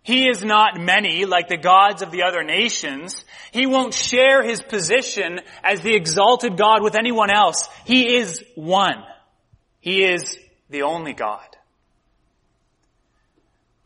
He 0.09 0.27
is 0.27 0.43
not 0.43 0.81
many 0.81 1.27
like 1.27 1.49
the 1.49 1.59
gods 1.59 2.01
of 2.01 2.11
the 2.11 2.23
other 2.23 2.43
nations. 2.43 3.27
He 3.53 3.67
won't 3.67 3.93
share 3.93 4.43
his 4.43 4.63
position 4.63 5.41
as 5.63 5.83
the 5.83 5.95
exalted 5.95 6.57
God 6.57 6.83
with 6.83 6.95
anyone 6.95 7.29
else. 7.31 7.69
He 7.85 8.17
is 8.17 8.43
one. 8.55 9.05
He 9.81 10.03
is 10.03 10.39
the 10.71 10.85
only 10.85 11.13
God. 11.13 11.45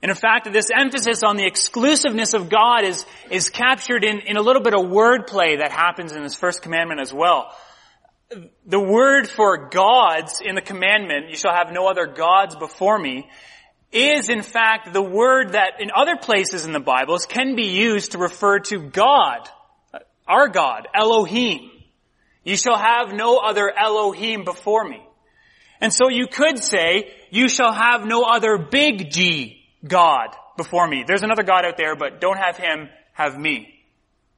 And 0.00 0.10
in 0.10 0.16
fact, 0.16 0.48
this 0.52 0.68
emphasis 0.72 1.24
on 1.24 1.36
the 1.36 1.44
exclusiveness 1.44 2.34
of 2.34 2.48
God 2.48 2.84
is, 2.84 3.04
is 3.28 3.48
captured 3.48 4.04
in, 4.04 4.20
in 4.20 4.36
a 4.36 4.42
little 4.42 4.62
bit 4.62 4.74
of 4.74 4.82
wordplay 4.82 5.58
that 5.58 5.72
happens 5.72 6.12
in 6.12 6.22
this 6.22 6.36
first 6.36 6.62
commandment 6.62 7.00
as 7.00 7.12
well. 7.12 7.52
The 8.64 8.78
word 8.78 9.28
for 9.28 9.68
gods 9.70 10.40
in 10.40 10.54
the 10.54 10.62
commandment, 10.62 11.30
you 11.30 11.36
shall 11.36 11.52
have 11.52 11.72
no 11.72 11.88
other 11.88 12.06
gods 12.06 12.54
before 12.54 12.96
me, 12.96 13.28
is 13.92 14.28
in 14.28 14.42
fact 14.42 14.92
the 14.92 15.02
word 15.02 15.52
that 15.52 15.80
in 15.80 15.90
other 15.94 16.16
places 16.16 16.64
in 16.64 16.72
the 16.72 16.80
Bibles 16.80 17.26
can 17.26 17.54
be 17.54 17.68
used 17.68 18.12
to 18.12 18.18
refer 18.18 18.58
to 18.60 18.78
God, 18.78 19.48
uh, 19.92 19.98
our 20.26 20.48
God, 20.48 20.88
Elohim. 20.94 21.70
You 22.44 22.56
shall 22.56 22.78
have 22.78 23.12
no 23.12 23.38
other 23.38 23.70
Elohim 23.70 24.44
before 24.44 24.84
me. 24.84 25.02
And 25.80 25.92
so 25.92 26.08
you 26.08 26.26
could 26.26 26.58
say, 26.58 27.12
you 27.30 27.48
shall 27.48 27.72
have 27.72 28.06
no 28.06 28.22
other 28.22 28.56
big 28.58 29.10
G 29.10 29.64
God 29.86 30.28
before 30.56 30.86
me. 30.86 31.04
There's 31.06 31.22
another 31.22 31.42
God 31.42 31.64
out 31.64 31.76
there, 31.76 31.96
but 31.96 32.20
don't 32.20 32.38
have 32.38 32.56
him, 32.56 32.88
have 33.12 33.38
me. 33.38 33.68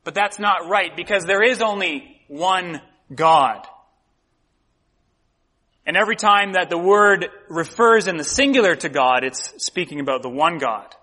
But 0.04 0.14
that's 0.14 0.38
not 0.38 0.68
right 0.68 0.94
because 0.96 1.24
there 1.24 1.42
is 1.42 1.62
only 1.62 2.20
one 2.28 2.80
God. 3.14 3.66
And 5.86 5.96
every 5.96 6.16
time 6.16 6.52
that 6.52 6.70
the 6.70 6.78
word 6.78 7.28
refers 7.48 8.06
in 8.06 8.16
the 8.16 8.24
singular 8.24 8.74
to 8.76 8.88
God, 8.88 9.22
it's 9.22 9.52
speaking 9.62 10.00
about 10.00 10.22
the 10.22 10.30
one 10.30 10.58
God. 10.58 10.94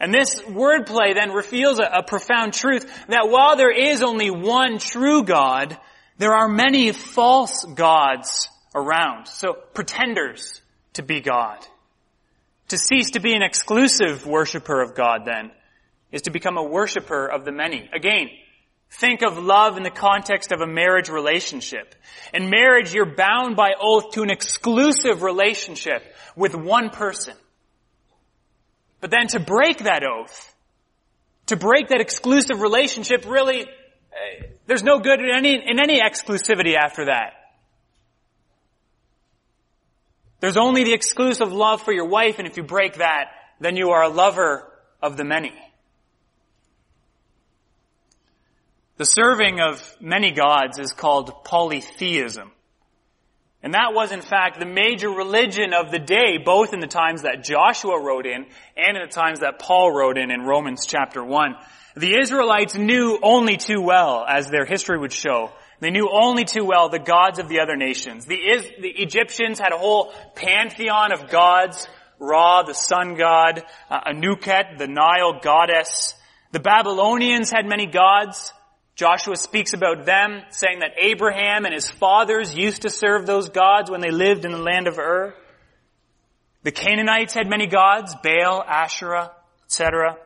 And 0.00 0.12
this 0.12 0.40
wordplay 0.42 1.14
then 1.14 1.30
reveals 1.30 1.78
a, 1.78 1.84
a, 1.84 2.02
profound 2.02 2.54
truth 2.54 2.84
that 3.06 3.28
while 3.28 3.56
there 3.56 3.70
is 3.70 4.02
only 4.02 4.30
one 4.30 4.78
true 4.78 5.22
God, 5.22 5.78
there 6.18 6.32
are 6.32 6.48
many 6.48 6.90
false 6.90 7.64
gods 7.64 8.48
around. 8.74 9.26
So 9.26 9.52
pretenders 9.52 10.60
to 10.94 11.02
be 11.02 11.20
God. 11.20 11.58
To 12.68 12.78
cease 12.78 13.12
to 13.12 13.20
be 13.20 13.34
an 13.34 13.42
exclusive 13.42 14.26
worshiper 14.26 14.80
of 14.80 14.96
God 14.96 15.20
then 15.24 15.52
is 16.10 16.22
to 16.22 16.30
become 16.30 16.56
a 16.56 16.64
worshiper 16.64 17.26
of 17.26 17.44
the 17.44 17.52
many. 17.52 17.88
Again, 17.94 18.28
Think 18.96 19.22
of 19.22 19.38
love 19.38 19.78
in 19.78 19.84
the 19.84 19.90
context 19.90 20.52
of 20.52 20.60
a 20.60 20.66
marriage 20.66 21.08
relationship. 21.08 21.94
In 22.34 22.50
marriage, 22.50 22.92
you're 22.92 23.14
bound 23.14 23.56
by 23.56 23.72
oath 23.80 24.12
to 24.12 24.22
an 24.22 24.30
exclusive 24.30 25.22
relationship 25.22 26.02
with 26.36 26.54
one 26.54 26.90
person. 26.90 27.34
But 29.00 29.10
then 29.10 29.28
to 29.28 29.40
break 29.40 29.78
that 29.84 30.04
oath, 30.04 30.54
to 31.46 31.56
break 31.56 31.88
that 31.88 32.02
exclusive 32.02 32.60
relationship, 32.60 33.24
really, 33.26 33.62
uh, 33.62 34.46
there's 34.66 34.84
no 34.84 34.98
good 34.98 35.20
in 35.20 35.34
any, 35.34 35.54
in 35.54 35.80
any 35.80 35.98
exclusivity 35.98 36.76
after 36.76 37.06
that. 37.06 37.32
There's 40.40 40.58
only 40.58 40.84
the 40.84 40.92
exclusive 40.92 41.50
love 41.50 41.80
for 41.80 41.92
your 41.92 42.08
wife, 42.08 42.38
and 42.38 42.46
if 42.46 42.58
you 42.58 42.62
break 42.62 42.96
that, 42.96 43.30
then 43.58 43.76
you 43.76 43.90
are 43.90 44.02
a 44.02 44.10
lover 44.10 44.70
of 45.00 45.16
the 45.16 45.24
many. 45.24 45.54
The 49.02 49.06
serving 49.06 49.58
of 49.58 49.96
many 50.00 50.30
gods 50.30 50.78
is 50.78 50.92
called 50.92 51.42
polytheism. 51.42 52.52
And 53.60 53.74
that 53.74 53.94
was 53.94 54.12
in 54.12 54.20
fact 54.20 54.60
the 54.60 54.64
major 54.64 55.10
religion 55.10 55.74
of 55.74 55.90
the 55.90 55.98
day, 55.98 56.38
both 56.38 56.72
in 56.72 56.78
the 56.78 56.86
times 56.86 57.22
that 57.22 57.42
Joshua 57.42 58.00
wrote 58.00 58.26
in 58.26 58.46
and 58.76 58.96
in 58.96 59.02
the 59.04 59.12
times 59.12 59.40
that 59.40 59.58
Paul 59.58 59.90
wrote 59.90 60.18
in 60.18 60.30
in 60.30 60.42
Romans 60.42 60.86
chapter 60.86 61.24
1. 61.24 61.56
The 61.96 62.16
Israelites 62.16 62.76
knew 62.76 63.18
only 63.24 63.56
too 63.56 63.80
well, 63.80 64.24
as 64.24 64.46
their 64.46 64.64
history 64.64 65.00
would 65.00 65.12
show, 65.12 65.50
They 65.80 65.90
knew 65.90 66.08
only 66.08 66.44
too 66.44 66.64
well 66.64 66.88
the 66.88 67.00
gods 67.00 67.40
of 67.40 67.48
the 67.48 67.58
other 67.58 67.74
nations. 67.74 68.26
The, 68.26 68.38
the 68.80 69.02
Egyptians 69.02 69.58
had 69.58 69.72
a 69.72 69.78
whole 69.78 70.12
pantheon 70.36 71.10
of 71.10 71.28
gods. 71.28 71.88
Ra, 72.20 72.62
the 72.62 72.72
sun 72.72 73.16
god, 73.16 73.64
uh, 73.90 74.12
Anuket, 74.12 74.78
the 74.78 74.86
Nile 74.86 75.40
goddess. 75.42 76.14
The 76.52 76.60
Babylonians 76.60 77.50
had 77.50 77.66
many 77.66 77.86
gods. 77.86 78.52
Joshua 78.94 79.36
speaks 79.36 79.72
about 79.72 80.04
them, 80.04 80.42
saying 80.50 80.80
that 80.80 80.92
Abraham 80.98 81.64
and 81.64 81.72
his 81.72 81.90
fathers 81.90 82.54
used 82.54 82.82
to 82.82 82.90
serve 82.90 83.26
those 83.26 83.48
gods 83.48 83.90
when 83.90 84.00
they 84.00 84.10
lived 84.10 84.44
in 84.44 84.52
the 84.52 84.58
land 84.58 84.86
of 84.86 84.98
Ur. 84.98 85.34
The 86.62 86.72
Canaanites 86.72 87.34
had 87.34 87.48
many 87.48 87.66
gods, 87.66 88.14
Baal, 88.22 88.62
Asherah, 88.62 89.32
etc. 89.64 90.16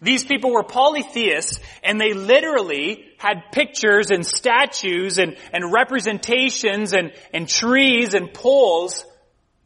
These 0.00 0.24
people 0.24 0.52
were 0.52 0.62
polytheists 0.62 1.60
and 1.82 2.00
they 2.00 2.12
literally 2.12 3.04
had 3.18 3.52
pictures 3.52 4.10
and 4.10 4.24
statues 4.24 5.18
and, 5.18 5.36
and 5.52 5.72
representations 5.72 6.92
and, 6.92 7.12
and 7.32 7.48
trees 7.48 8.14
and 8.14 8.32
poles 8.32 9.04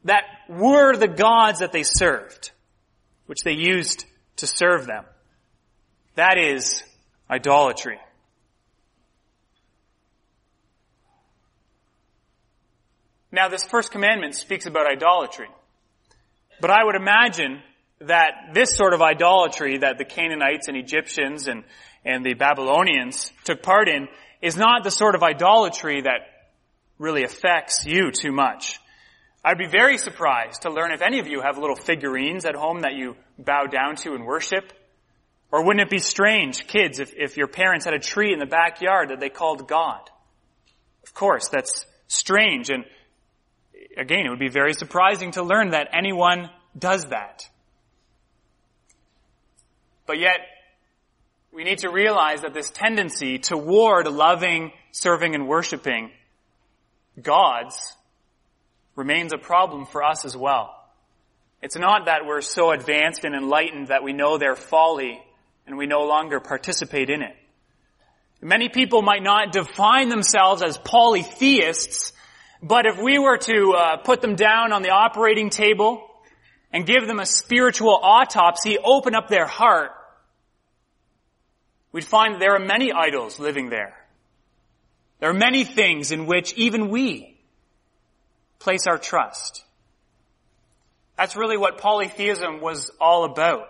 that 0.05 0.25
were 0.49 0.97
the 0.97 1.09
gods 1.09 1.61
that 1.61 1.73
they 1.73 1.83
served, 1.83 2.53
which 3.27 3.43
they 3.45 3.53
used 3.53 4.07
to 4.37 4.47
serve 4.47 4.87
them. 4.87 5.05
That 6.15 6.39
is 6.39 6.83
idolatry. 7.31 7.99
Now 13.39 13.49
this 13.49 13.65
first 13.65 13.93
commandment 13.93 14.35
speaks 14.35 14.67
about 14.67 14.91
idolatry. 14.91 15.47
But 16.61 16.71
I 16.71 16.83
would 16.83 16.97
imagine 16.97 17.63
that 18.01 18.53
this 18.53 18.75
sort 18.75 18.95
of 18.95 19.01
idolatry 19.01 19.79
that 19.79 19.97
the 19.97 20.05
Canaanites 20.05 20.67
and 20.67 20.77
Egyptians 20.77 21.47
and, 21.47 21.63
and 22.05 22.27
the 22.27 22.35
Babylonians 22.35 23.33
took 23.45 23.63
part 23.63 23.89
in 23.89 24.09
is 24.43 24.57
not 24.57 24.83
the 24.83 24.91
sort 24.91 25.15
of 25.15 25.23
idolatry 25.23 26.01
that 26.01 26.51
really 26.99 27.23
affects 27.23 27.87
you 27.87 28.11
too 28.11 28.33
much. 28.33 28.81
I'd 29.45 29.57
be 29.57 29.69
very 29.69 29.99
surprised 29.99 30.63
to 30.63 30.71
learn 30.71 30.91
if 30.91 31.01
any 31.01 31.21
of 31.21 31.29
you 31.29 31.41
have 31.41 31.59
little 31.59 31.77
figurines 31.77 32.45
at 32.45 32.57
home 32.57 32.81
that 32.81 32.95
you 32.97 33.15
bow 33.39 33.67
down 33.67 33.95
to 33.99 34.15
and 34.15 34.27
worship. 34.27 34.73
Or 35.53 35.65
wouldn't 35.65 35.87
it 35.87 35.91
be 35.91 36.01
strange, 36.01 36.67
kids, 36.67 36.99
if, 36.99 37.15
if 37.17 37.37
your 37.37 37.47
parents 37.47 37.85
had 37.85 37.95
a 37.95 38.01
tree 38.01 38.33
in 38.33 38.41
the 38.41 38.47
backyard 38.47 39.11
that 39.11 39.21
they 39.21 39.31
called 39.31 39.69
God? 39.69 40.11
Of 41.05 41.15
course, 41.15 41.49
that's 41.51 41.87
strange 42.09 42.71
and 42.71 42.85
again, 43.99 44.27
it 44.27 44.31
would 44.31 44.39
be 44.39 44.49
very 44.49 44.73
surprising 44.73 45.33
to 45.33 45.43
learn 45.43 45.71
that 45.71 45.89
anyone 45.93 46.51
does 46.79 47.05
that. 47.07 47.49
But 50.07 50.19
yet, 50.19 50.39
we 51.53 51.65
need 51.65 51.79
to 51.79 51.91
realize 51.91 52.43
that 52.43 52.55
this 52.55 52.71
tendency 52.71 53.39
toward 53.39 54.07
loving, 54.07 54.73
serving, 54.93 55.35
and 55.35 55.49
worshiping 55.49 56.11
gods 57.21 57.95
remains 58.97 59.33
a 59.33 59.39
problem 59.39 59.87
for 59.87 60.03
us 60.03 60.25
as 60.25 60.37
well. 60.37 60.75
It's 61.61 61.77
not 61.77 62.07
that 62.07 62.27
we're 62.27 62.41
so 62.41 62.71
advanced 62.71 63.25
and 63.25 63.35
enlightened 63.35 63.89
that 63.89 64.03
we 64.03 64.13
know 64.13 64.39
their 64.39 64.55
folly 64.55 65.21
and 65.67 65.77
we 65.77 65.87
no 65.87 66.05
longer 66.05 66.41
participate 66.41 67.11
in 67.11 67.23
it. 67.23 67.37
Many 68.41 68.69
people 68.69 69.03
might 69.03 69.23
not 69.23 69.51
define 69.51 70.09
themselves 70.09 70.63
as 70.63 70.79
polytheists, 70.79 72.13
but 72.63 72.87
if 72.87 73.01
we 73.01 73.19
were 73.19 73.39
to 73.39 73.75
uh, 73.75 73.97
put 73.99 74.21
them 74.21 74.35
down 74.35 74.73
on 74.73 74.83
the 74.83 74.91
operating 74.91 75.51
table 75.51 76.03
and 76.73 76.87
give 76.87 77.07
them 77.07 77.21
a 77.21 77.27
spiritual 77.27 77.99
autopsy, 78.03 78.79
open 78.79 79.15
up 79.15 79.29
their 79.29 79.47
heart, 79.47 79.93
we'd 81.93 82.05
find 82.05 82.41
there 82.41 82.55
are 82.55 82.65
many 82.65 82.93
idols 82.93 83.39
living 83.39 83.71
there. 83.71 83.95
There 85.21 85.31
are 85.31 85.35
many 85.35 85.65
things 85.65 86.13
in 86.13 86.27
which 86.27 86.53
even 86.55 86.91
we 86.91 87.37
place 88.59 88.87
our 88.87 88.99
trust. 88.99 89.65
That's 91.17 91.37
really 91.37 91.57
what 91.57 91.79
polytheism 91.79 92.61
was 92.61 92.91
all 93.01 93.25
about. 93.25 93.67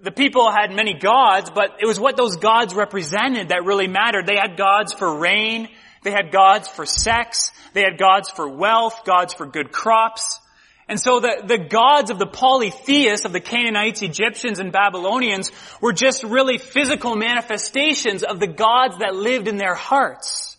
The 0.00 0.10
people 0.10 0.50
had 0.50 0.72
many 0.72 0.94
gods, 0.94 1.50
but 1.50 1.76
it 1.80 1.86
was 1.86 2.00
what 2.00 2.16
those 2.16 2.36
gods 2.36 2.74
represented 2.74 3.50
that 3.50 3.64
really 3.64 3.88
mattered. 3.88 4.26
They 4.26 4.36
had 4.36 4.56
gods 4.56 4.92
for 4.92 5.18
rain, 5.18 5.68
they 6.06 6.12
had 6.12 6.30
gods 6.30 6.68
for 6.68 6.86
sex. 6.86 7.50
They 7.72 7.82
had 7.82 7.98
gods 7.98 8.30
for 8.30 8.48
wealth, 8.48 9.04
gods 9.04 9.34
for 9.34 9.44
good 9.44 9.72
crops. 9.72 10.40
And 10.88 11.00
so 11.00 11.18
the, 11.18 11.42
the 11.44 11.58
gods 11.58 12.12
of 12.12 12.20
the 12.20 12.28
polytheists, 12.28 13.26
of 13.26 13.32
the 13.32 13.40
Canaanites, 13.40 14.02
Egyptians, 14.02 14.60
and 14.60 14.70
Babylonians 14.70 15.50
were 15.80 15.92
just 15.92 16.22
really 16.22 16.58
physical 16.58 17.16
manifestations 17.16 18.22
of 18.22 18.38
the 18.38 18.46
gods 18.46 18.98
that 18.98 19.16
lived 19.16 19.48
in 19.48 19.56
their 19.56 19.74
hearts. 19.74 20.56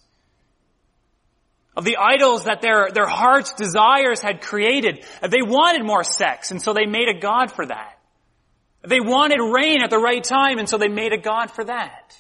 Of 1.77 1.85
the 1.85 1.95
idols 1.95 2.43
that 2.43 2.61
their, 2.61 2.89
their 2.93 3.07
heart's 3.07 3.53
desires 3.53 4.21
had 4.21 4.41
created. 4.41 5.05
They 5.21 5.43
wanted 5.43 5.85
more 5.85 6.03
sex, 6.03 6.51
and 6.51 6.61
so 6.61 6.73
they 6.73 6.87
made 6.87 7.07
a 7.07 7.21
god 7.21 7.53
for 7.53 7.65
that. 7.65 7.97
They 8.85 8.99
wanted 8.99 9.39
rain 9.39 9.81
at 9.81 9.91
the 9.91 9.97
right 9.97 10.23
time, 10.23 10.57
and 10.59 10.67
so 10.67 10.77
they 10.77 10.89
made 10.89 11.13
a 11.13 11.17
god 11.17 11.51
for 11.51 11.63
that. 11.63 12.17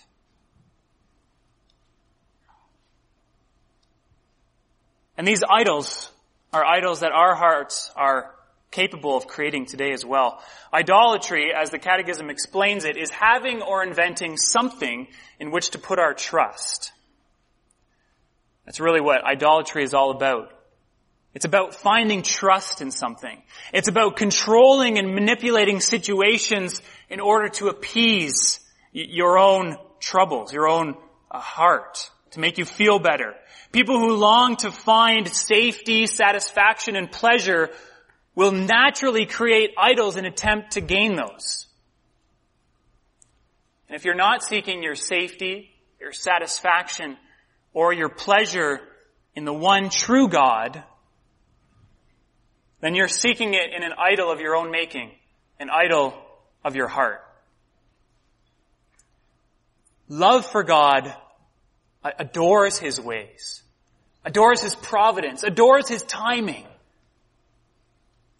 And 5.17 5.27
these 5.27 5.43
idols 5.49 6.11
are 6.53 6.63
idols 6.63 7.01
that 7.01 7.11
our 7.11 7.35
hearts 7.35 7.91
are 7.95 8.33
capable 8.71 9.17
of 9.17 9.27
creating 9.27 9.65
today 9.65 9.91
as 9.91 10.05
well. 10.05 10.41
Idolatry, 10.73 11.51
as 11.53 11.71
the 11.71 11.79
Catechism 11.79 12.29
explains 12.29 12.85
it, 12.85 12.97
is 12.97 13.09
having 13.09 13.61
or 13.61 13.83
inventing 13.83 14.37
something 14.37 15.07
in 15.39 15.51
which 15.51 15.71
to 15.71 15.79
put 15.79 15.99
our 15.99 16.13
trust. 16.13 16.91
That's 18.65 18.79
really 18.79 19.01
what 19.01 19.23
idolatry 19.23 19.83
is 19.83 19.93
all 19.93 20.11
about. 20.11 20.51
It's 21.33 21.45
about 21.45 21.75
finding 21.75 22.23
trust 22.23 22.81
in 22.81 22.91
something. 22.91 23.41
It's 23.73 23.87
about 23.87 24.17
controlling 24.17 24.97
and 24.97 25.13
manipulating 25.13 25.79
situations 25.79 26.81
in 27.09 27.19
order 27.19 27.49
to 27.49 27.67
appease 27.67 28.59
your 28.91 29.37
own 29.37 29.77
troubles, 29.99 30.51
your 30.51 30.67
own 30.67 30.95
uh, 31.29 31.39
heart, 31.39 32.09
to 32.31 32.39
make 32.39 32.57
you 32.57 32.65
feel 32.65 32.99
better, 32.99 33.35
People 33.71 33.99
who 33.99 34.15
long 34.15 34.55
to 34.57 34.71
find 34.71 35.27
safety, 35.27 36.07
satisfaction, 36.07 36.95
and 36.95 37.11
pleasure 37.11 37.69
will 38.35 38.51
naturally 38.51 39.25
create 39.25 39.71
idols 39.77 40.15
and 40.15 40.25
attempt 40.25 40.73
to 40.73 40.81
gain 40.81 41.15
those. 41.15 41.65
And 43.89 43.95
if 43.95 44.05
you're 44.05 44.15
not 44.15 44.43
seeking 44.43 44.83
your 44.83 44.95
safety, 44.95 45.69
your 45.99 46.11
satisfaction, 46.11 47.17
or 47.73 47.93
your 47.93 48.09
pleasure 48.09 48.79
in 49.35 49.45
the 49.45 49.53
one 49.53 49.89
true 49.89 50.27
God, 50.27 50.83
then 52.81 52.95
you're 52.95 53.07
seeking 53.07 53.53
it 53.53 53.73
in 53.75 53.83
an 53.83 53.93
idol 53.97 54.31
of 54.31 54.39
your 54.39 54.55
own 54.55 54.71
making, 54.71 55.11
an 55.59 55.69
idol 55.69 56.13
of 56.63 56.75
your 56.75 56.87
heart. 56.87 57.23
Love 60.09 60.45
for 60.45 60.63
God 60.63 61.13
adores 62.19 62.77
His 62.77 62.99
ways, 62.99 63.61
adores 64.25 64.61
His 64.61 64.75
providence, 64.75 65.43
adores 65.43 65.87
His 65.87 66.03
timing, 66.03 66.65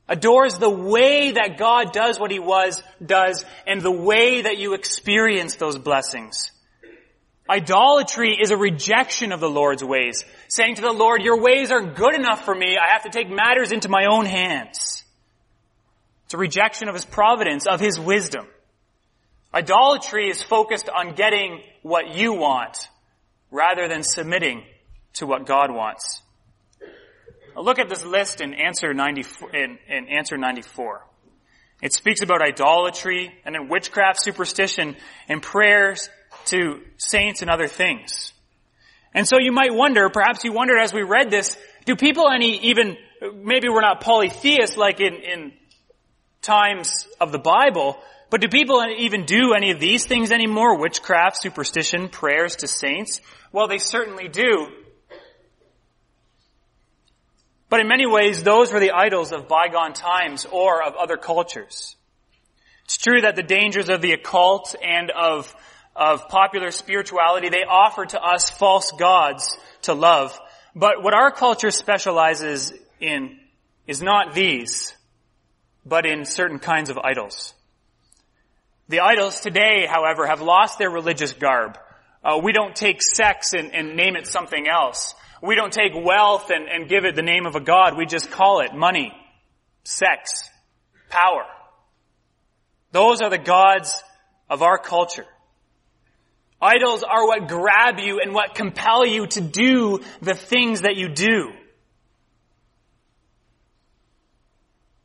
adores 0.08 0.58
the 0.58 0.69
way 0.69 1.32
that 1.32 1.58
God 1.58 1.91
does 1.91 2.19
what 2.19 2.32
He 2.32 2.39
was, 2.39 2.82
does, 3.06 3.45
and 3.65 3.82
the 3.82 3.91
way 3.91 4.41
that 4.41 4.58
you 4.58 4.73
experience 4.73 5.56
those 5.56 5.77
blessings. 5.77 6.51
Idolatry 7.49 8.38
is 8.41 8.51
a 8.51 8.58
rejection 8.58 9.32
of 9.32 9.39
the 9.39 9.49
Lord's 9.49 9.84
ways, 9.84 10.25
saying 10.49 10.75
to 10.75 10.82
the 10.82 10.91
Lord, 10.91 11.21
your 11.21 11.41
ways 11.41 11.71
aren't 11.71 11.95
good 11.95 12.13
enough 12.13 12.43
for 12.43 12.53
me, 12.53 12.77
I 12.77 12.91
have 12.91 13.03
to 13.03 13.10
take 13.10 13.30
matters 13.30 13.71
into 13.71 13.89
my 13.89 14.06
own 14.06 14.25
hands. 14.25 15.03
It's 16.25 16.34
a 16.34 16.38
rejection 16.38 16.89
of 16.89 16.93
His 16.93 17.06
providence, 17.06 17.65
of 17.65 17.80
His 17.80 17.97
wisdom. 17.97 18.47
Idolatry 19.53 20.30
is 20.30 20.43
focused 20.43 20.89
on 20.89 21.15
getting 21.15 21.62
what 21.82 22.13
you 22.13 22.34
want, 22.34 22.89
rather 23.51 23.88
than 23.88 24.03
submitting 24.03 24.63
to 25.13 25.25
what 25.25 25.45
God 25.45 25.71
wants. 25.71 26.21
Now 27.55 27.62
look 27.62 27.79
at 27.79 27.89
this 27.89 28.05
list 28.05 28.41
in 28.41 28.53
answer 28.53 28.93
94, 28.93 29.55
in, 29.55 29.79
in 29.88 30.07
answer 30.10 30.38
94. 30.38 31.05
It 31.81 31.93
speaks 31.93 32.21
about 32.21 32.41
idolatry 32.41 33.33
and 33.45 33.53
then 33.53 33.69
witchcraft, 33.69 34.21
superstition, 34.21 34.95
and 35.27 35.41
prayers 35.41 36.10
to 36.45 36.81
saints 36.97 37.41
and 37.41 37.49
other 37.49 37.67
things. 37.67 38.33
And 39.13 39.27
so 39.27 39.38
you 39.39 39.51
might 39.51 39.73
wonder, 39.73 40.10
perhaps 40.10 40.43
you 40.43 40.53
wondered 40.53 40.79
as 40.79 40.93
we 40.93 41.03
read 41.03 41.31
this, 41.31 41.57
do 41.86 41.95
people 41.95 42.29
any 42.29 42.57
even, 42.67 42.97
maybe 43.36 43.69
we're 43.69 43.81
not 43.81 44.01
polytheists 44.01 44.77
like 44.77 44.99
in, 44.99 45.15
in 45.15 45.53
times 46.41 47.07
of 47.19 47.31
the 47.31 47.39
Bible, 47.39 47.97
but 48.29 48.41
do 48.41 48.47
people 48.47 48.83
even 48.97 49.25
do 49.25 49.53
any 49.53 49.71
of 49.71 49.79
these 49.79 50.05
things 50.05 50.31
anymore? 50.31 50.77
Witchcraft, 50.79 51.41
superstition, 51.41 52.09
prayers 52.09 52.57
to 52.57 52.67
saints? 52.67 53.21
Well, 53.51 53.67
they 53.67 53.77
certainly 53.77 54.27
do. 54.27 54.67
But 57.69 57.81
in 57.81 57.87
many 57.87 58.05
ways, 58.05 58.43
those 58.43 58.71
were 58.71 58.79
the 58.79 58.91
idols 58.91 59.31
of 59.31 59.47
bygone 59.47 59.93
times 59.93 60.45
or 60.49 60.83
of 60.83 60.95
other 60.95 61.17
cultures. 61.17 61.95
It's 62.85 62.97
true 62.97 63.21
that 63.21 63.35
the 63.35 63.43
dangers 63.43 63.89
of 63.89 64.01
the 64.01 64.13
occult 64.13 64.75
and 64.81 65.11
of 65.11 65.53
of 65.97 66.29
popular 66.29 66.69
spirituality, 66.69 67.49
they 67.49 67.63
offer 67.67 68.05
to 68.05 68.21
us 68.21 68.49
false 68.49 68.91
gods 68.91 69.57
to 69.81 69.93
love. 69.93 70.39
But 70.75 71.01
what 71.01 71.15
our 71.15 71.31
culture 71.31 71.71
specializes 71.71 72.71
in 73.01 73.39
is 73.87 74.01
not 74.01 74.35
these, 74.35 74.95
but 75.85 76.05
in 76.05 76.25
certain 76.25 76.59
kinds 76.59 76.91
of 76.91 76.99
idols. 76.99 77.53
The 78.89 79.02
idols 79.02 79.41
today, 79.41 79.86
however, 79.86 80.26
have 80.28 80.41
lost 80.41 80.80
their 80.80 80.89
religious 80.89 81.34
garb. 81.34 81.78
Uh, 82.23 82.39
we 82.41 82.54
don't 82.54 82.76
take 82.76 83.02
sex 83.02 83.54
and, 83.54 83.73
and, 83.76 83.95
name 83.95 84.15
it 84.15 84.28
something 84.28 84.67
else. 84.67 85.13
We 85.41 85.56
don't 85.56 85.73
take 85.73 85.91
wealth 85.93 86.50
and, 86.50 86.67
and 86.67 86.89
give 86.89 87.06
it 87.06 87.15
the 87.15 87.21
name 87.21 87.45
of 87.45 87.56
a 87.56 87.60
god. 87.60 87.97
We 87.97 88.06
just 88.06 88.32
call 88.32 88.62
it 88.62 88.73
money, 88.73 89.13
sex, 89.84 90.50
power. 91.10 91.45
Those 92.91 93.21
are 93.21 93.30
the 93.30 93.38
gods 93.38 94.02
of 94.50 94.62
our 94.62 94.78
culture. 94.78 95.26
Idols 96.62 97.04
are 97.04 97.28
what 97.28 97.47
grab 97.47 98.00
you 98.00 98.19
and 98.19 98.34
what 98.34 98.56
compel 98.56 99.06
you 99.06 99.28
to 99.28 99.41
do 99.41 100.00
the 100.21 100.34
things 100.34 100.82
that 100.82 100.95
you 100.95 101.10
do. 101.10 101.52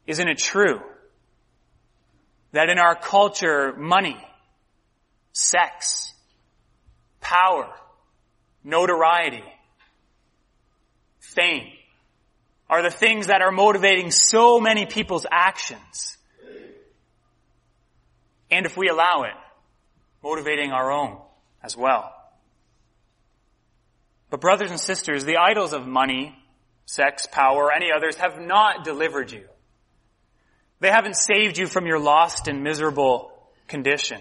Isn't 0.07 0.29
it 0.29 0.39
true 0.39 0.81
that 2.53 2.69
in 2.69 2.79
our 2.79 2.95
culture, 2.95 3.75
money, 3.77 4.17
sex, 5.33 6.13
power, 7.21 7.69
notoriety, 8.63 9.45
fame 11.21 11.69
are 12.69 12.83
the 12.83 12.91
things 12.91 13.27
that 13.27 13.43
are 13.43 13.53
motivating 13.53 14.11
so 14.11 14.59
many 14.59 14.87
people's 14.87 15.27
actions? 15.31 16.17
And 18.51 18.65
if 18.65 18.77
we 18.77 18.89
allow 18.89 19.25
it, 19.25 19.35
motivating 20.23 20.73
our 20.73 20.91
own 20.91 21.19
as 21.63 21.77
well. 21.77 22.15
But 24.31 24.41
brothers 24.41 24.71
and 24.71 24.81
sisters, 24.81 25.27
the 25.27 25.37
idols 25.37 25.75
of 25.75 25.87
money, 25.87 26.35
sex, 26.87 27.27
power, 27.31 27.65
or 27.65 27.73
any 27.73 27.93
others 27.95 28.17
have 28.17 28.41
not 28.41 28.85
delivered 28.85 29.31
you. 29.31 29.45
They 30.83 30.91
haven't 30.91 31.15
saved 31.15 31.59
you 31.59 31.69
from 31.69 31.87
your 31.87 32.01
lost 32.01 32.49
and 32.49 32.65
miserable 32.65 33.31
condition. 33.69 34.21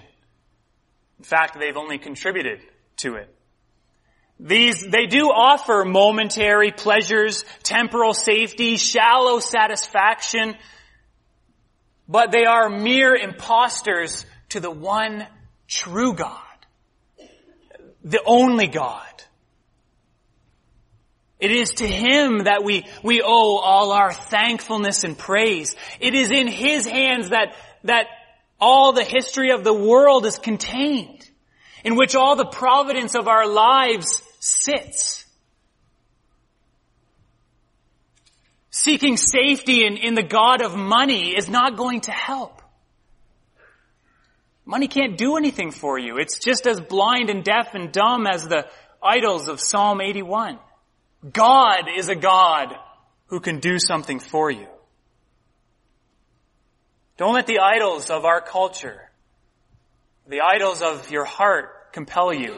In 1.17 1.26
fact, 1.26 1.58
they've 1.60 1.76
only 1.76 1.97
contributed 1.97 2.62
to 2.97 3.15
it. 3.15 3.36
These, 4.39 4.86
they 4.88 5.08
do 5.08 5.32
offer 5.32 5.84
momentary 5.86 6.71
pleasures, 6.71 7.45
temporal 7.63 8.13
safety, 8.13 8.78
shallow 8.78 9.39
satisfaction, 9.39 10.54
but 12.08 12.32
they 12.32 12.45
are 12.45 12.69
mere 12.69 13.15
impostors 13.15 14.24
to 14.50 14.60
the 14.60 14.69
one 14.69 15.26
true 15.67 16.13
God 16.13 16.38
the 18.04 18.21
only 18.26 18.67
God. 18.67 19.08
It 21.41 21.49
is 21.49 21.71
to 21.71 21.88
Him 21.88 22.43
that 22.43 22.63
we, 22.63 22.86
we 23.01 23.23
owe 23.23 23.58
all 23.58 23.91
our 23.91 24.13
thankfulness 24.13 25.04
and 25.04 25.17
praise. 25.17 25.75
It 25.99 26.13
is 26.13 26.30
in 26.30 26.47
His 26.47 26.86
hands 26.86 27.30
that, 27.30 27.56
that 27.84 28.06
all 28.60 28.93
the 28.93 29.04
history 29.04 29.49
of 29.51 29.63
the 29.63 29.73
world 29.73 30.27
is 30.27 30.38
contained, 30.38 31.27
in 31.84 31.95
which 31.95 32.15
all 32.15 32.36
the 32.36 32.45
providence 32.45 33.15
of 33.15 33.27
our 33.27 33.47
lives 33.47 34.21
sits. 34.39 35.25
Seeking 38.69 39.17
safety 39.17 39.84
in, 39.86 39.97
in 39.97 40.13
the 40.13 40.23
God 40.23 40.62
of 40.62 40.75
money 40.75 41.36
is 41.36 41.49
not 41.49 41.75
going 41.75 42.01
to 42.01 42.12
help. 42.12 42.62
Money 44.63 44.88
can't 44.88 45.17
do 45.17 45.38
anything 45.38 45.71
for 45.71 45.97
you. 45.97 46.17
It's 46.17 46.38
just 46.38 46.67
as 46.67 46.80
blind 46.80 47.32
and 47.32 47.43
deaf 47.43 47.73
and 47.73 47.91
dumb 47.91 48.27
as 48.27 48.47
the 48.47 48.67
idols 49.01 49.47
of 49.47 49.60
Psalm 49.60 50.01
81. 50.01 50.60
God 51.29 51.86
is 51.95 52.10
a 52.10 52.15
God 52.15 52.75
who 53.27 53.39
can 53.39 53.60
do 53.60 53.77
something 53.77 54.19
for 54.19 54.49
you. 54.49 54.67
Don't 57.17 57.34
let 57.34 57.45
the 57.45 57.60
idols 57.60 58.10
of 58.10 58.25
our 58.25 58.41
culture, 58.41 58.99
the 60.27 60.41
idols 60.41 60.81
of 60.81 61.12
your 61.12 61.25
heart 61.25 61.93
compel 61.93 62.34
you. 62.34 62.55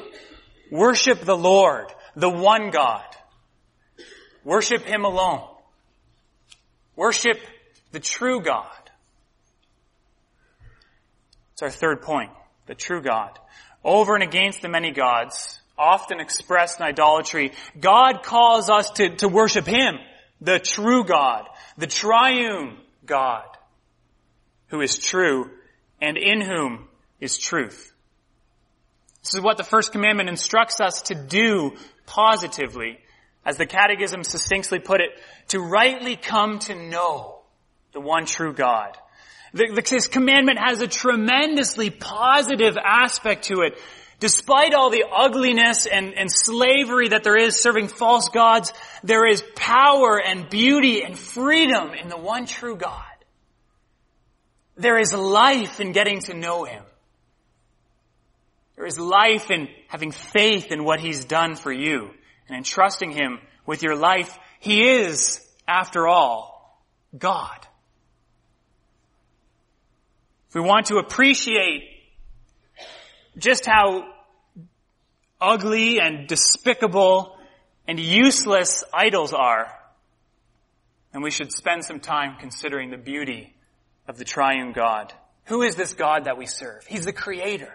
Worship 0.72 1.20
the 1.20 1.38
Lord, 1.38 1.88
the 2.16 2.30
one 2.30 2.70
God. 2.70 3.04
Worship 4.44 4.84
Him 4.84 5.04
alone. 5.04 5.48
Worship 6.96 7.40
the 7.92 8.00
true 8.00 8.42
God. 8.42 8.68
It's 11.54 11.62
our 11.62 11.70
third 11.70 12.02
point. 12.02 12.32
The 12.66 12.76
true 12.76 13.02
God. 13.02 13.38
Over 13.84 14.16
and 14.16 14.24
against 14.24 14.62
the 14.62 14.70
many 14.70 14.92
gods, 14.92 15.62
often 15.78 16.20
expressed 16.20 16.80
in 16.80 16.86
idolatry, 16.86 17.52
God 17.80 18.24
calls 18.24 18.70
us 18.70 18.92
to, 18.92 19.16
to 19.18 19.28
worship 19.28 19.66
Him, 19.66 19.96
the 20.42 20.60
true 20.60 21.04
God, 21.04 21.48
the 21.78 21.88
triune 21.88 22.78
God, 23.06 23.46
who 24.68 24.82
is 24.82 24.98
true 24.98 25.50
and 26.02 26.18
in 26.18 26.42
whom 26.42 26.88
is 27.20 27.38
truth. 27.38 27.94
This 29.24 29.36
is 29.36 29.42
what 29.42 29.58
the 29.58 29.64
first 29.64 29.92
commandment 29.92 30.30
instructs 30.30 30.82
us 30.82 31.04
to 31.04 31.16
do 31.16 31.72
positively, 32.06 33.00
as 33.46 33.58
the 33.58 33.66
Catechism 33.66 34.24
succinctly 34.24 34.80
put 34.80 35.02
it, 35.02 35.12
to 35.50 35.60
rightly 35.60 36.16
come 36.16 36.60
to 36.60 36.76
know 36.76 37.40
the 37.94 38.02
one 38.02 38.26
true 38.26 38.54
God 38.54 38.98
this 39.54 40.08
commandment 40.08 40.60
has 40.60 40.82
a 40.82 40.88
tremendously 40.88 41.90
positive 41.90 42.76
aspect 42.84 43.46
to 43.46 43.62
it. 43.62 43.80
Despite 44.24 44.74
all 44.74 44.90
the 44.90 45.04
ugliness 45.14 45.86
and, 45.86 46.14
and 46.14 46.32
slavery 46.32 47.10
that 47.10 47.26
there 47.26 47.36
is 47.36 47.60
serving 47.60 47.90
false 47.90 48.30
gods, 48.30 48.72
there 49.04 49.28
is 49.28 49.44
power 49.54 50.18
and 50.18 50.50
beauty 50.50 51.04
and 51.04 51.20
freedom 51.20 51.90
in 51.90 52.08
the 52.08 52.16
one 52.16 52.46
true 52.46 52.78
God. 52.78 53.04
There 54.78 54.98
is 54.98 55.12
life 55.12 55.82
in 55.82 55.92
getting 55.92 56.22
to 56.22 56.34
know 56.34 56.64
Him. 56.64 56.84
There 58.78 58.86
is 58.86 58.98
life 58.98 59.52
in 59.52 59.68
having 59.90 60.12
faith 60.12 60.72
in 60.72 60.86
what 60.86 61.02
He's 61.02 61.26
done 61.26 61.56
for 61.56 61.74
you 61.74 62.12
and 62.48 62.56
in 62.56 62.64
trusting 62.64 63.12
Him 63.12 63.40
with 63.66 63.84
your 63.84 63.98
life. 63.98 64.40
He 64.62 64.90
is, 64.90 65.46
after 65.68 66.08
all, 66.08 66.82
God. 67.18 67.60
If 70.48 70.56
we 70.56 70.62
want 70.62 70.86
to 70.86 70.96
appreciate 70.96 71.90
just 73.38 73.66
how 73.66 74.13
ugly 75.44 76.00
and 76.00 76.28
despicable 76.28 77.38
and 77.88 78.00
useless 78.00 78.84
idols 78.94 79.34
are, 79.34 79.68
And 81.14 81.22
we 81.22 81.30
should 81.32 81.52
spend 81.52 81.86
some 81.86 82.00
time 82.00 82.38
considering 82.40 82.90
the 82.90 82.98
beauty 82.98 83.54
of 84.08 84.18
the 84.18 84.26
triune 84.26 84.72
God. 84.72 85.14
Who 85.46 85.62
is 85.62 85.76
this 85.76 85.94
God 85.94 86.26
that 86.26 86.38
we 86.38 86.48
serve? 86.48 86.86
He's 86.88 87.06
the 87.06 87.14
creator. 87.14 87.72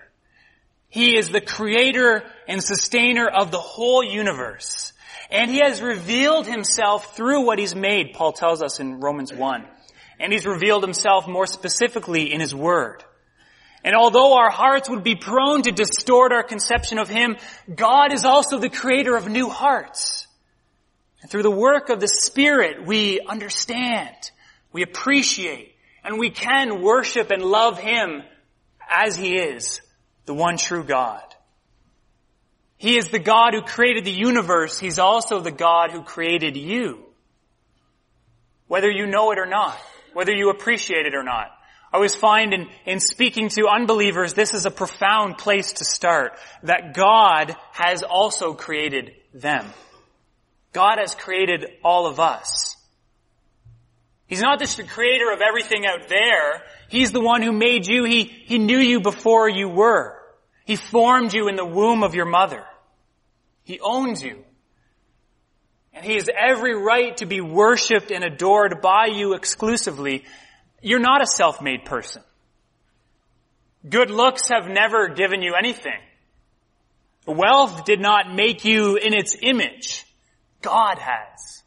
He 0.88 1.16
is 1.16 1.28
the 1.28 1.40
creator 1.40 2.24
and 2.48 2.62
sustainer 2.62 3.28
of 3.28 3.50
the 3.50 3.58
whole 3.58 4.02
universe. 4.02 4.92
And 5.30 5.50
he 5.50 5.60
has 5.60 5.82
revealed 5.82 6.46
himself 6.46 7.14
through 7.14 7.44
what 7.44 7.58
he's 7.58 7.76
made, 7.76 8.14
Paul 8.14 8.32
tells 8.32 8.62
us 8.62 8.80
in 8.80 9.00
Romans 9.00 9.32
1 9.32 9.66
and 10.18 10.32
He's 10.32 10.46
revealed 10.46 10.82
Himself 10.82 11.28
more 11.28 11.46
specifically 11.46 12.32
in 12.32 12.40
His 12.40 12.54
Word. 12.54 13.04
And 13.84 13.94
although 13.94 14.36
our 14.36 14.50
hearts 14.50 14.90
would 14.90 15.04
be 15.04 15.14
prone 15.14 15.62
to 15.62 15.72
distort 15.72 16.32
our 16.32 16.42
conception 16.42 16.98
of 16.98 17.08
Him, 17.08 17.36
God 17.72 18.12
is 18.12 18.24
also 18.24 18.58
the 18.58 18.68
creator 18.68 19.16
of 19.16 19.28
new 19.28 19.48
hearts. 19.48 20.26
And 21.22 21.30
through 21.30 21.44
the 21.44 21.50
work 21.50 21.88
of 21.88 22.00
the 22.00 22.08
Spirit, 22.08 22.86
we 22.86 23.20
understand, 23.20 24.14
we 24.72 24.82
appreciate, 24.82 25.74
and 26.04 26.18
we 26.18 26.30
can 26.30 26.82
worship 26.82 27.30
and 27.30 27.42
love 27.42 27.78
Him 27.78 28.22
as 28.88 29.16
He 29.16 29.36
is, 29.36 29.80
the 30.26 30.34
one 30.34 30.56
true 30.56 30.84
God. 30.84 31.22
He 32.76 32.96
is 32.96 33.08
the 33.08 33.18
God 33.18 33.54
who 33.54 33.62
created 33.62 34.04
the 34.04 34.12
universe. 34.12 34.78
He's 34.78 34.98
also 34.98 35.40
the 35.40 35.50
God 35.50 35.90
who 35.90 36.02
created 36.02 36.56
you. 36.56 37.04
Whether 38.68 38.90
you 38.90 39.06
know 39.06 39.32
it 39.32 39.38
or 39.38 39.46
not 39.46 39.76
whether 40.18 40.32
you 40.32 40.50
appreciate 40.50 41.06
it 41.06 41.14
or 41.14 41.22
not. 41.22 41.46
I 41.92 41.96
always 41.96 42.14
find 42.14 42.52
in, 42.52 42.68
in 42.84 43.00
speaking 43.00 43.48
to 43.50 43.68
unbelievers, 43.68 44.34
this 44.34 44.52
is 44.52 44.66
a 44.66 44.70
profound 44.70 45.38
place 45.38 45.74
to 45.74 45.84
start, 45.84 46.38
that 46.62 46.92
God 46.94 47.56
has 47.72 48.02
also 48.02 48.52
created 48.52 49.14
them. 49.32 49.66
God 50.72 50.98
has 50.98 51.14
created 51.14 51.66
all 51.82 52.06
of 52.06 52.20
us. 52.20 52.76
He's 54.26 54.42
not 54.42 54.58
just 54.58 54.76
the 54.76 54.82
creator 54.82 55.32
of 55.32 55.40
everything 55.40 55.86
out 55.86 56.08
there. 56.08 56.62
He's 56.90 57.10
the 57.10 57.20
one 57.20 57.40
who 57.40 57.52
made 57.52 57.86
you. 57.86 58.04
He, 58.04 58.24
he 58.24 58.58
knew 58.58 58.78
you 58.78 59.00
before 59.00 59.48
you 59.48 59.68
were. 59.68 60.14
He 60.66 60.76
formed 60.76 61.32
you 61.32 61.48
in 61.48 61.56
the 61.56 61.64
womb 61.64 62.02
of 62.02 62.14
your 62.14 62.26
mother. 62.26 62.62
He 63.64 63.80
owns 63.80 64.22
you. 64.22 64.44
And 65.94 66.04
he 66.04 66.14
has 66.14 66.28
every 66.28 66.74
right 66.74 67.16
to 67.16 67.26
be 67.26 67.40
worshiped 67.40 68.10
and 68.10 68.22
adored 68.22 68.82
by 68.82 69.06
you 69.06 69.32
exclusively. 69.32 70.26
You're 70.80 70.98
not 71.00 71.22
a 71.22 71.26
self-made 71.26 71.84
person. 71.84 72.22
Good 73.88 74.10
looks 74.10 74.48
have 74.48 74.68
never 74.68 75.08
given 75.08 75.42
you 75.42 75.54
anything. 75.58 76.00
Wealth 77.26 77.84
did 77.84 78.00
not 78.00 78.34
make 78.34 78.64
you 78.64 78.96
in 78.96 79.12
its 79.14 79.36
image. 79.40 80.04
God 80.62 80.98
has. 80.98 81.62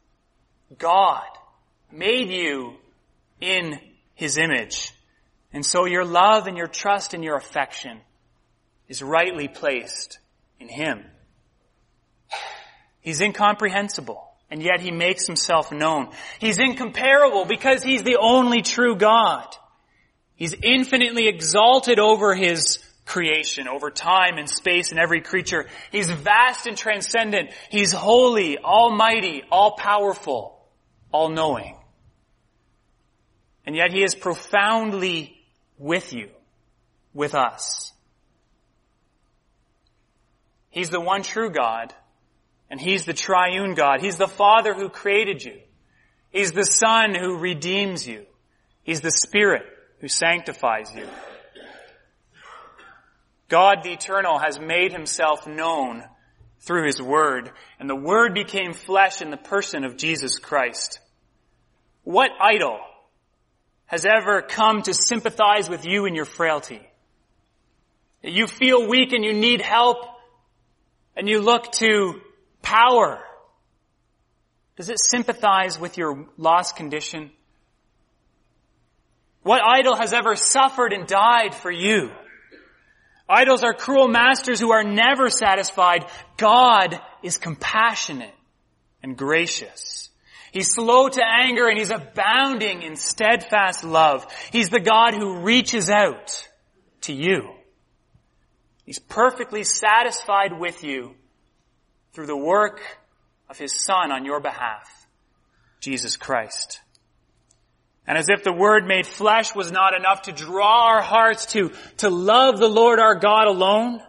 God 0.78 1.28
made 1.92 2.30
you 2.30 2.76
in 3.40 3.80
His 4.16 4.38
image. 4.38 4.92
And 5.54 5.66
so 5.66 5.86
your 5.86 6.06
love 6.06 6.48
and 6.48 6.58
your 6.58 6.68
trust 6.68 7.14
and 7.14 7.24
your 7.24 7.36
affection 7.36 8.00
is 8.88 9.02
rightly 9.02 9.48
placed 9.48 10.20
in 10.60 10.68
Him. 10.68 11.04
He's 13.02 13.22
incomprehensible, 13.22 14.31
and 14.52 14.62
yet 14.62 14.82
He 14.82 14.92
makes 14.92 15.26
Himself 15.26 15.72
known. 15.72 16.10
He's 16.40 16.60
incomparable 16.60 17.46
because 17.46 17.82
He's 17.82 18.04
the 18.04 18.18
only 18.18 18.62
true 18.62 18.96
God. 18.96 19.48
He's 20.36 20.54
infinitely 20.54 21.28
exalted 21.28 21.98
over 21.98 22.36
His 22.36 22.80
creation, 23.06 23.68
over 23.68 23.90
time 23.90 24.38
and 24.38 24.50
space 24.50 24.92
and 24.92 25.00
every 25.00 25.22
creature. 25.22 25.68
He's 25.92 26.12
vast 26.12 26.68
and 26.68 26.78
transcendent. 26.78 27.52
He's 27.70 27.92
holy, 27.92 28.58
almighty, 28.58 29.44
all-powerful, 29.52 30.60
all-knowing. 31.12 31.78
And 33.66 33.76
yet 33.76 33.92
He 33.92 34.04
is 34.04 34.16
profoundly 34.16 35.38
with 35.78 36.14
you, 36.14 36.30
with 37.14 37.36
us. 37.36 37.92
He's 40.70 40.90
the 40.90 41.02
one 41.02 41.22
true 41.22 41.50
God, 41.50 41.94
and 42.72 42.80
He's 42.80 43.06
the 43.06 43.14
triune 43.14 43.76
God. 43.76 44.02
He's 44.02 44.18
the 44.18 44.28
Father 44.28 44.74
who 44.74 44.88
created 44.88 45.44
you. 45.44 45.60
He's 46.32 46.54
the 46.54 46.64
Son 46.64 47.14
who 47.14 47.38
redeems 47.38 48.08
you. 48.08 48.26
He's 48.84 49.02
the 49.02 49.12
Spirit 49.12 49.64
who 50.00 50.08
sanctifies 50.08 50.90
you. 50.96 51.06
God 53.50 53.84
the 53.84 53.92
Eternal 53.92 54.40
has 54.40 54.58
made 54.58 54.94
Himself 54.94 55.46
known 55.46 56.04
through 56.62 56.86
His 56.86 57.02
Word, 57.02 57.52
and 57.78 57.90
the 57.90 57.96
Word 57.96 58.34
became 58.34 58.72
flesh 58.72 59.22
in 59.22 59.32
the 59.32 59.38
person 59.38 59.84
of 59.84 59.98
Jesus 59.98 60.40
Christ. 60.40 61.00
What 62.04 62.32
idol 62.40 62.80
has 63.88 64.06
ever 64.06 64.42
come 64.42 64.82
to 64.84 64.94
sympathize 64.94 65.70
with 65.70 65.86
you 65.86 66.06
in 66.06 66.16
your 66.16 66.26
frailty? 66.26 66.82
You 68.24 68.48
feel 68.48 68.88
weak 68.88 69.12
and 69.12 69.26
you 69.26 69.34
need 69.34 69.60
help, 69.60 69.98
and 71.18 71.28
you 71.28 71.42
look 71.42 71.70
to 71.74 72.22
power. 72.62 73.20
Does 74.78 74.90
it 74.90 75.00
sympathize 75.00 75.80
with 75.80 75.98
your 75.98 76.28
lost 76.38 76.76
condition? 76.76 77.32
What 79.44 79.62
idol 79.64 79.96
has 79.96 80.14
ever 80.14 80.36
suffered 80.36 80.94
and 80.94 81.08
died 81.08 81.56
for 81.56 81.72
you? 81.72 82.12
Idols 83.28 83.64
are 83.64 83.74
cruel 83.74 84.08
masters 84.08 84.60
who 84.60 84.72
are 84.72 84.84
never 84.84 85.30
satisfied. 85.30 86.06
God 86.38 87.00
is 87.24 87.38
compassionate 87.38 88.34
and 89.02 89.18
gracious. 89.18 90.10
He's 90.52 90.74
slow 90.74 91.08
to 91.08 91.22
anger 91.24 91.68
and 91.68 91.78
he's 91.78 91.92
abounding 91.92 92.82
in 92.82 92.98
steadfast 92.98 93.84
love. 93.84 94.28
He's 94.52 94.70
the 94.70 94.82
God 94.82 95.14
who 95.14 95.38
reaches 95.38 95.90
out 95.90 96.46
to 97.02 97.14
you. 97.14 97.52
He's 98.86 99.00
perfectly 99.00 99.64
satisfied 99.64 100.60
with 100.60 100.84
you 100.84 101.16
through 102.14 102.28
the 102.28 102.38
work 102.38 102.82
of 103.50 103.58
his 103.58 103.74
son 103.74 104.12
on 104.12 104.26
your 104.26 104.40
behalf, 104.40 105.08
Jesus 105.80 106.18
Christ. 106.18 106.82
And 108.08 108.18
as 108.18 108.30
if 108.30 108.44
the 108.44 108.54
word 108.54 108.86
made 108.86 109.06
flesh 109.06 109.56
was 109.56 109.72
not 109.72 109.94
enough 109.96 110.24
to 110.24 110.32
draw 110.32 110.88
our 110.88 111.02
hearts 111.02 111.46
to, 111.48 111.72
to 111.98 112.10
love 112.10 112.60
the 112.60 112.68
Lord 112.68 113.00
our 113.00 113.16
God 113.16 113.48
alone, 113.48 114.02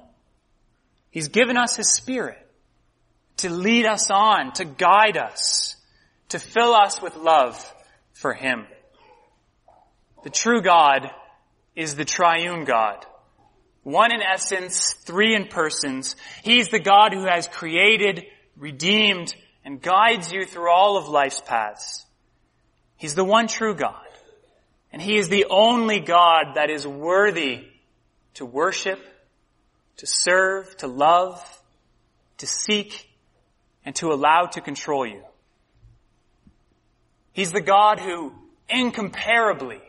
He's 1.11 1.28
given 1.28 1.59
us 1.59 1.76
His 1.76 1.92
Spirit 1.92 2.38
to 3.38 3.50
lead 3.50 3.86
us 3.86 4.11
on, 4.11 4.53
to 4.53 4.64
guide 4.64 5.16
us, 5.16 5.76
to 6.28 6.38
fill 6.38 6.74
us 6.74 7.03
with 7.03 7.16
love 7.16 7.74
for 8.12 8.32
Him. 8.32 8.66
The 10.22 10.30
true 10.30 10.62
God 10.62 11.11
is 11.74 11.96
the 11.96 12.05
triune 12.05 12.64
God. 12.64 13.05
One 13.82 14.12
in 14.12 14.22
essence, 14.22 14.92
three 14.92 15.34
in 15.34 15.48
persons. 15.48 16.16
He's 16.44 16.68
the 16.68 16.78
God 16.78 17.12
who 17.12 17.24
has 17.24 17.48
created, 17.48 18.24
redeemed, 18.56 19.34
and 19.64 19.82
guides 19.82 20.32
you 20.32 20.44
through 20.44 20.70
all 20.70 20.96
of 20.96 21.08
life's 21.08 21.40
paths. 21.40 22.04
He's 22.96 23.14
the 23.14 23.24
one 23.24 23.48
true 23.48 23.74
God. 23.74 24.06
And 24.92 25.02
He 25.02 25.16
is 25.16 25.28
the 25.28 25.46
only 25.50 26.00
God 26.00 26.54
that 26.54 26.70
is 26.70 26.86
worthy 26.86 27.64
to 28.34 28.46
worship, 28.46 29.00
to 29.96 30.06
serve, 30.06 30.76
to 30.78 30.86
love, 30.86 31.42
to 32.38 32.46
seek, 32.46 33.08
and 33.84 33.94
to 33.96 34.12
allow 34.12 34.46
to 34.46 34.60
control 34.60 35.06
you. 35.06 35.22
He's 37.32 37.52
the 37.52 37.60
God 37.60 37.98
who 37.98 38.32
incomparably, 38.68 39.80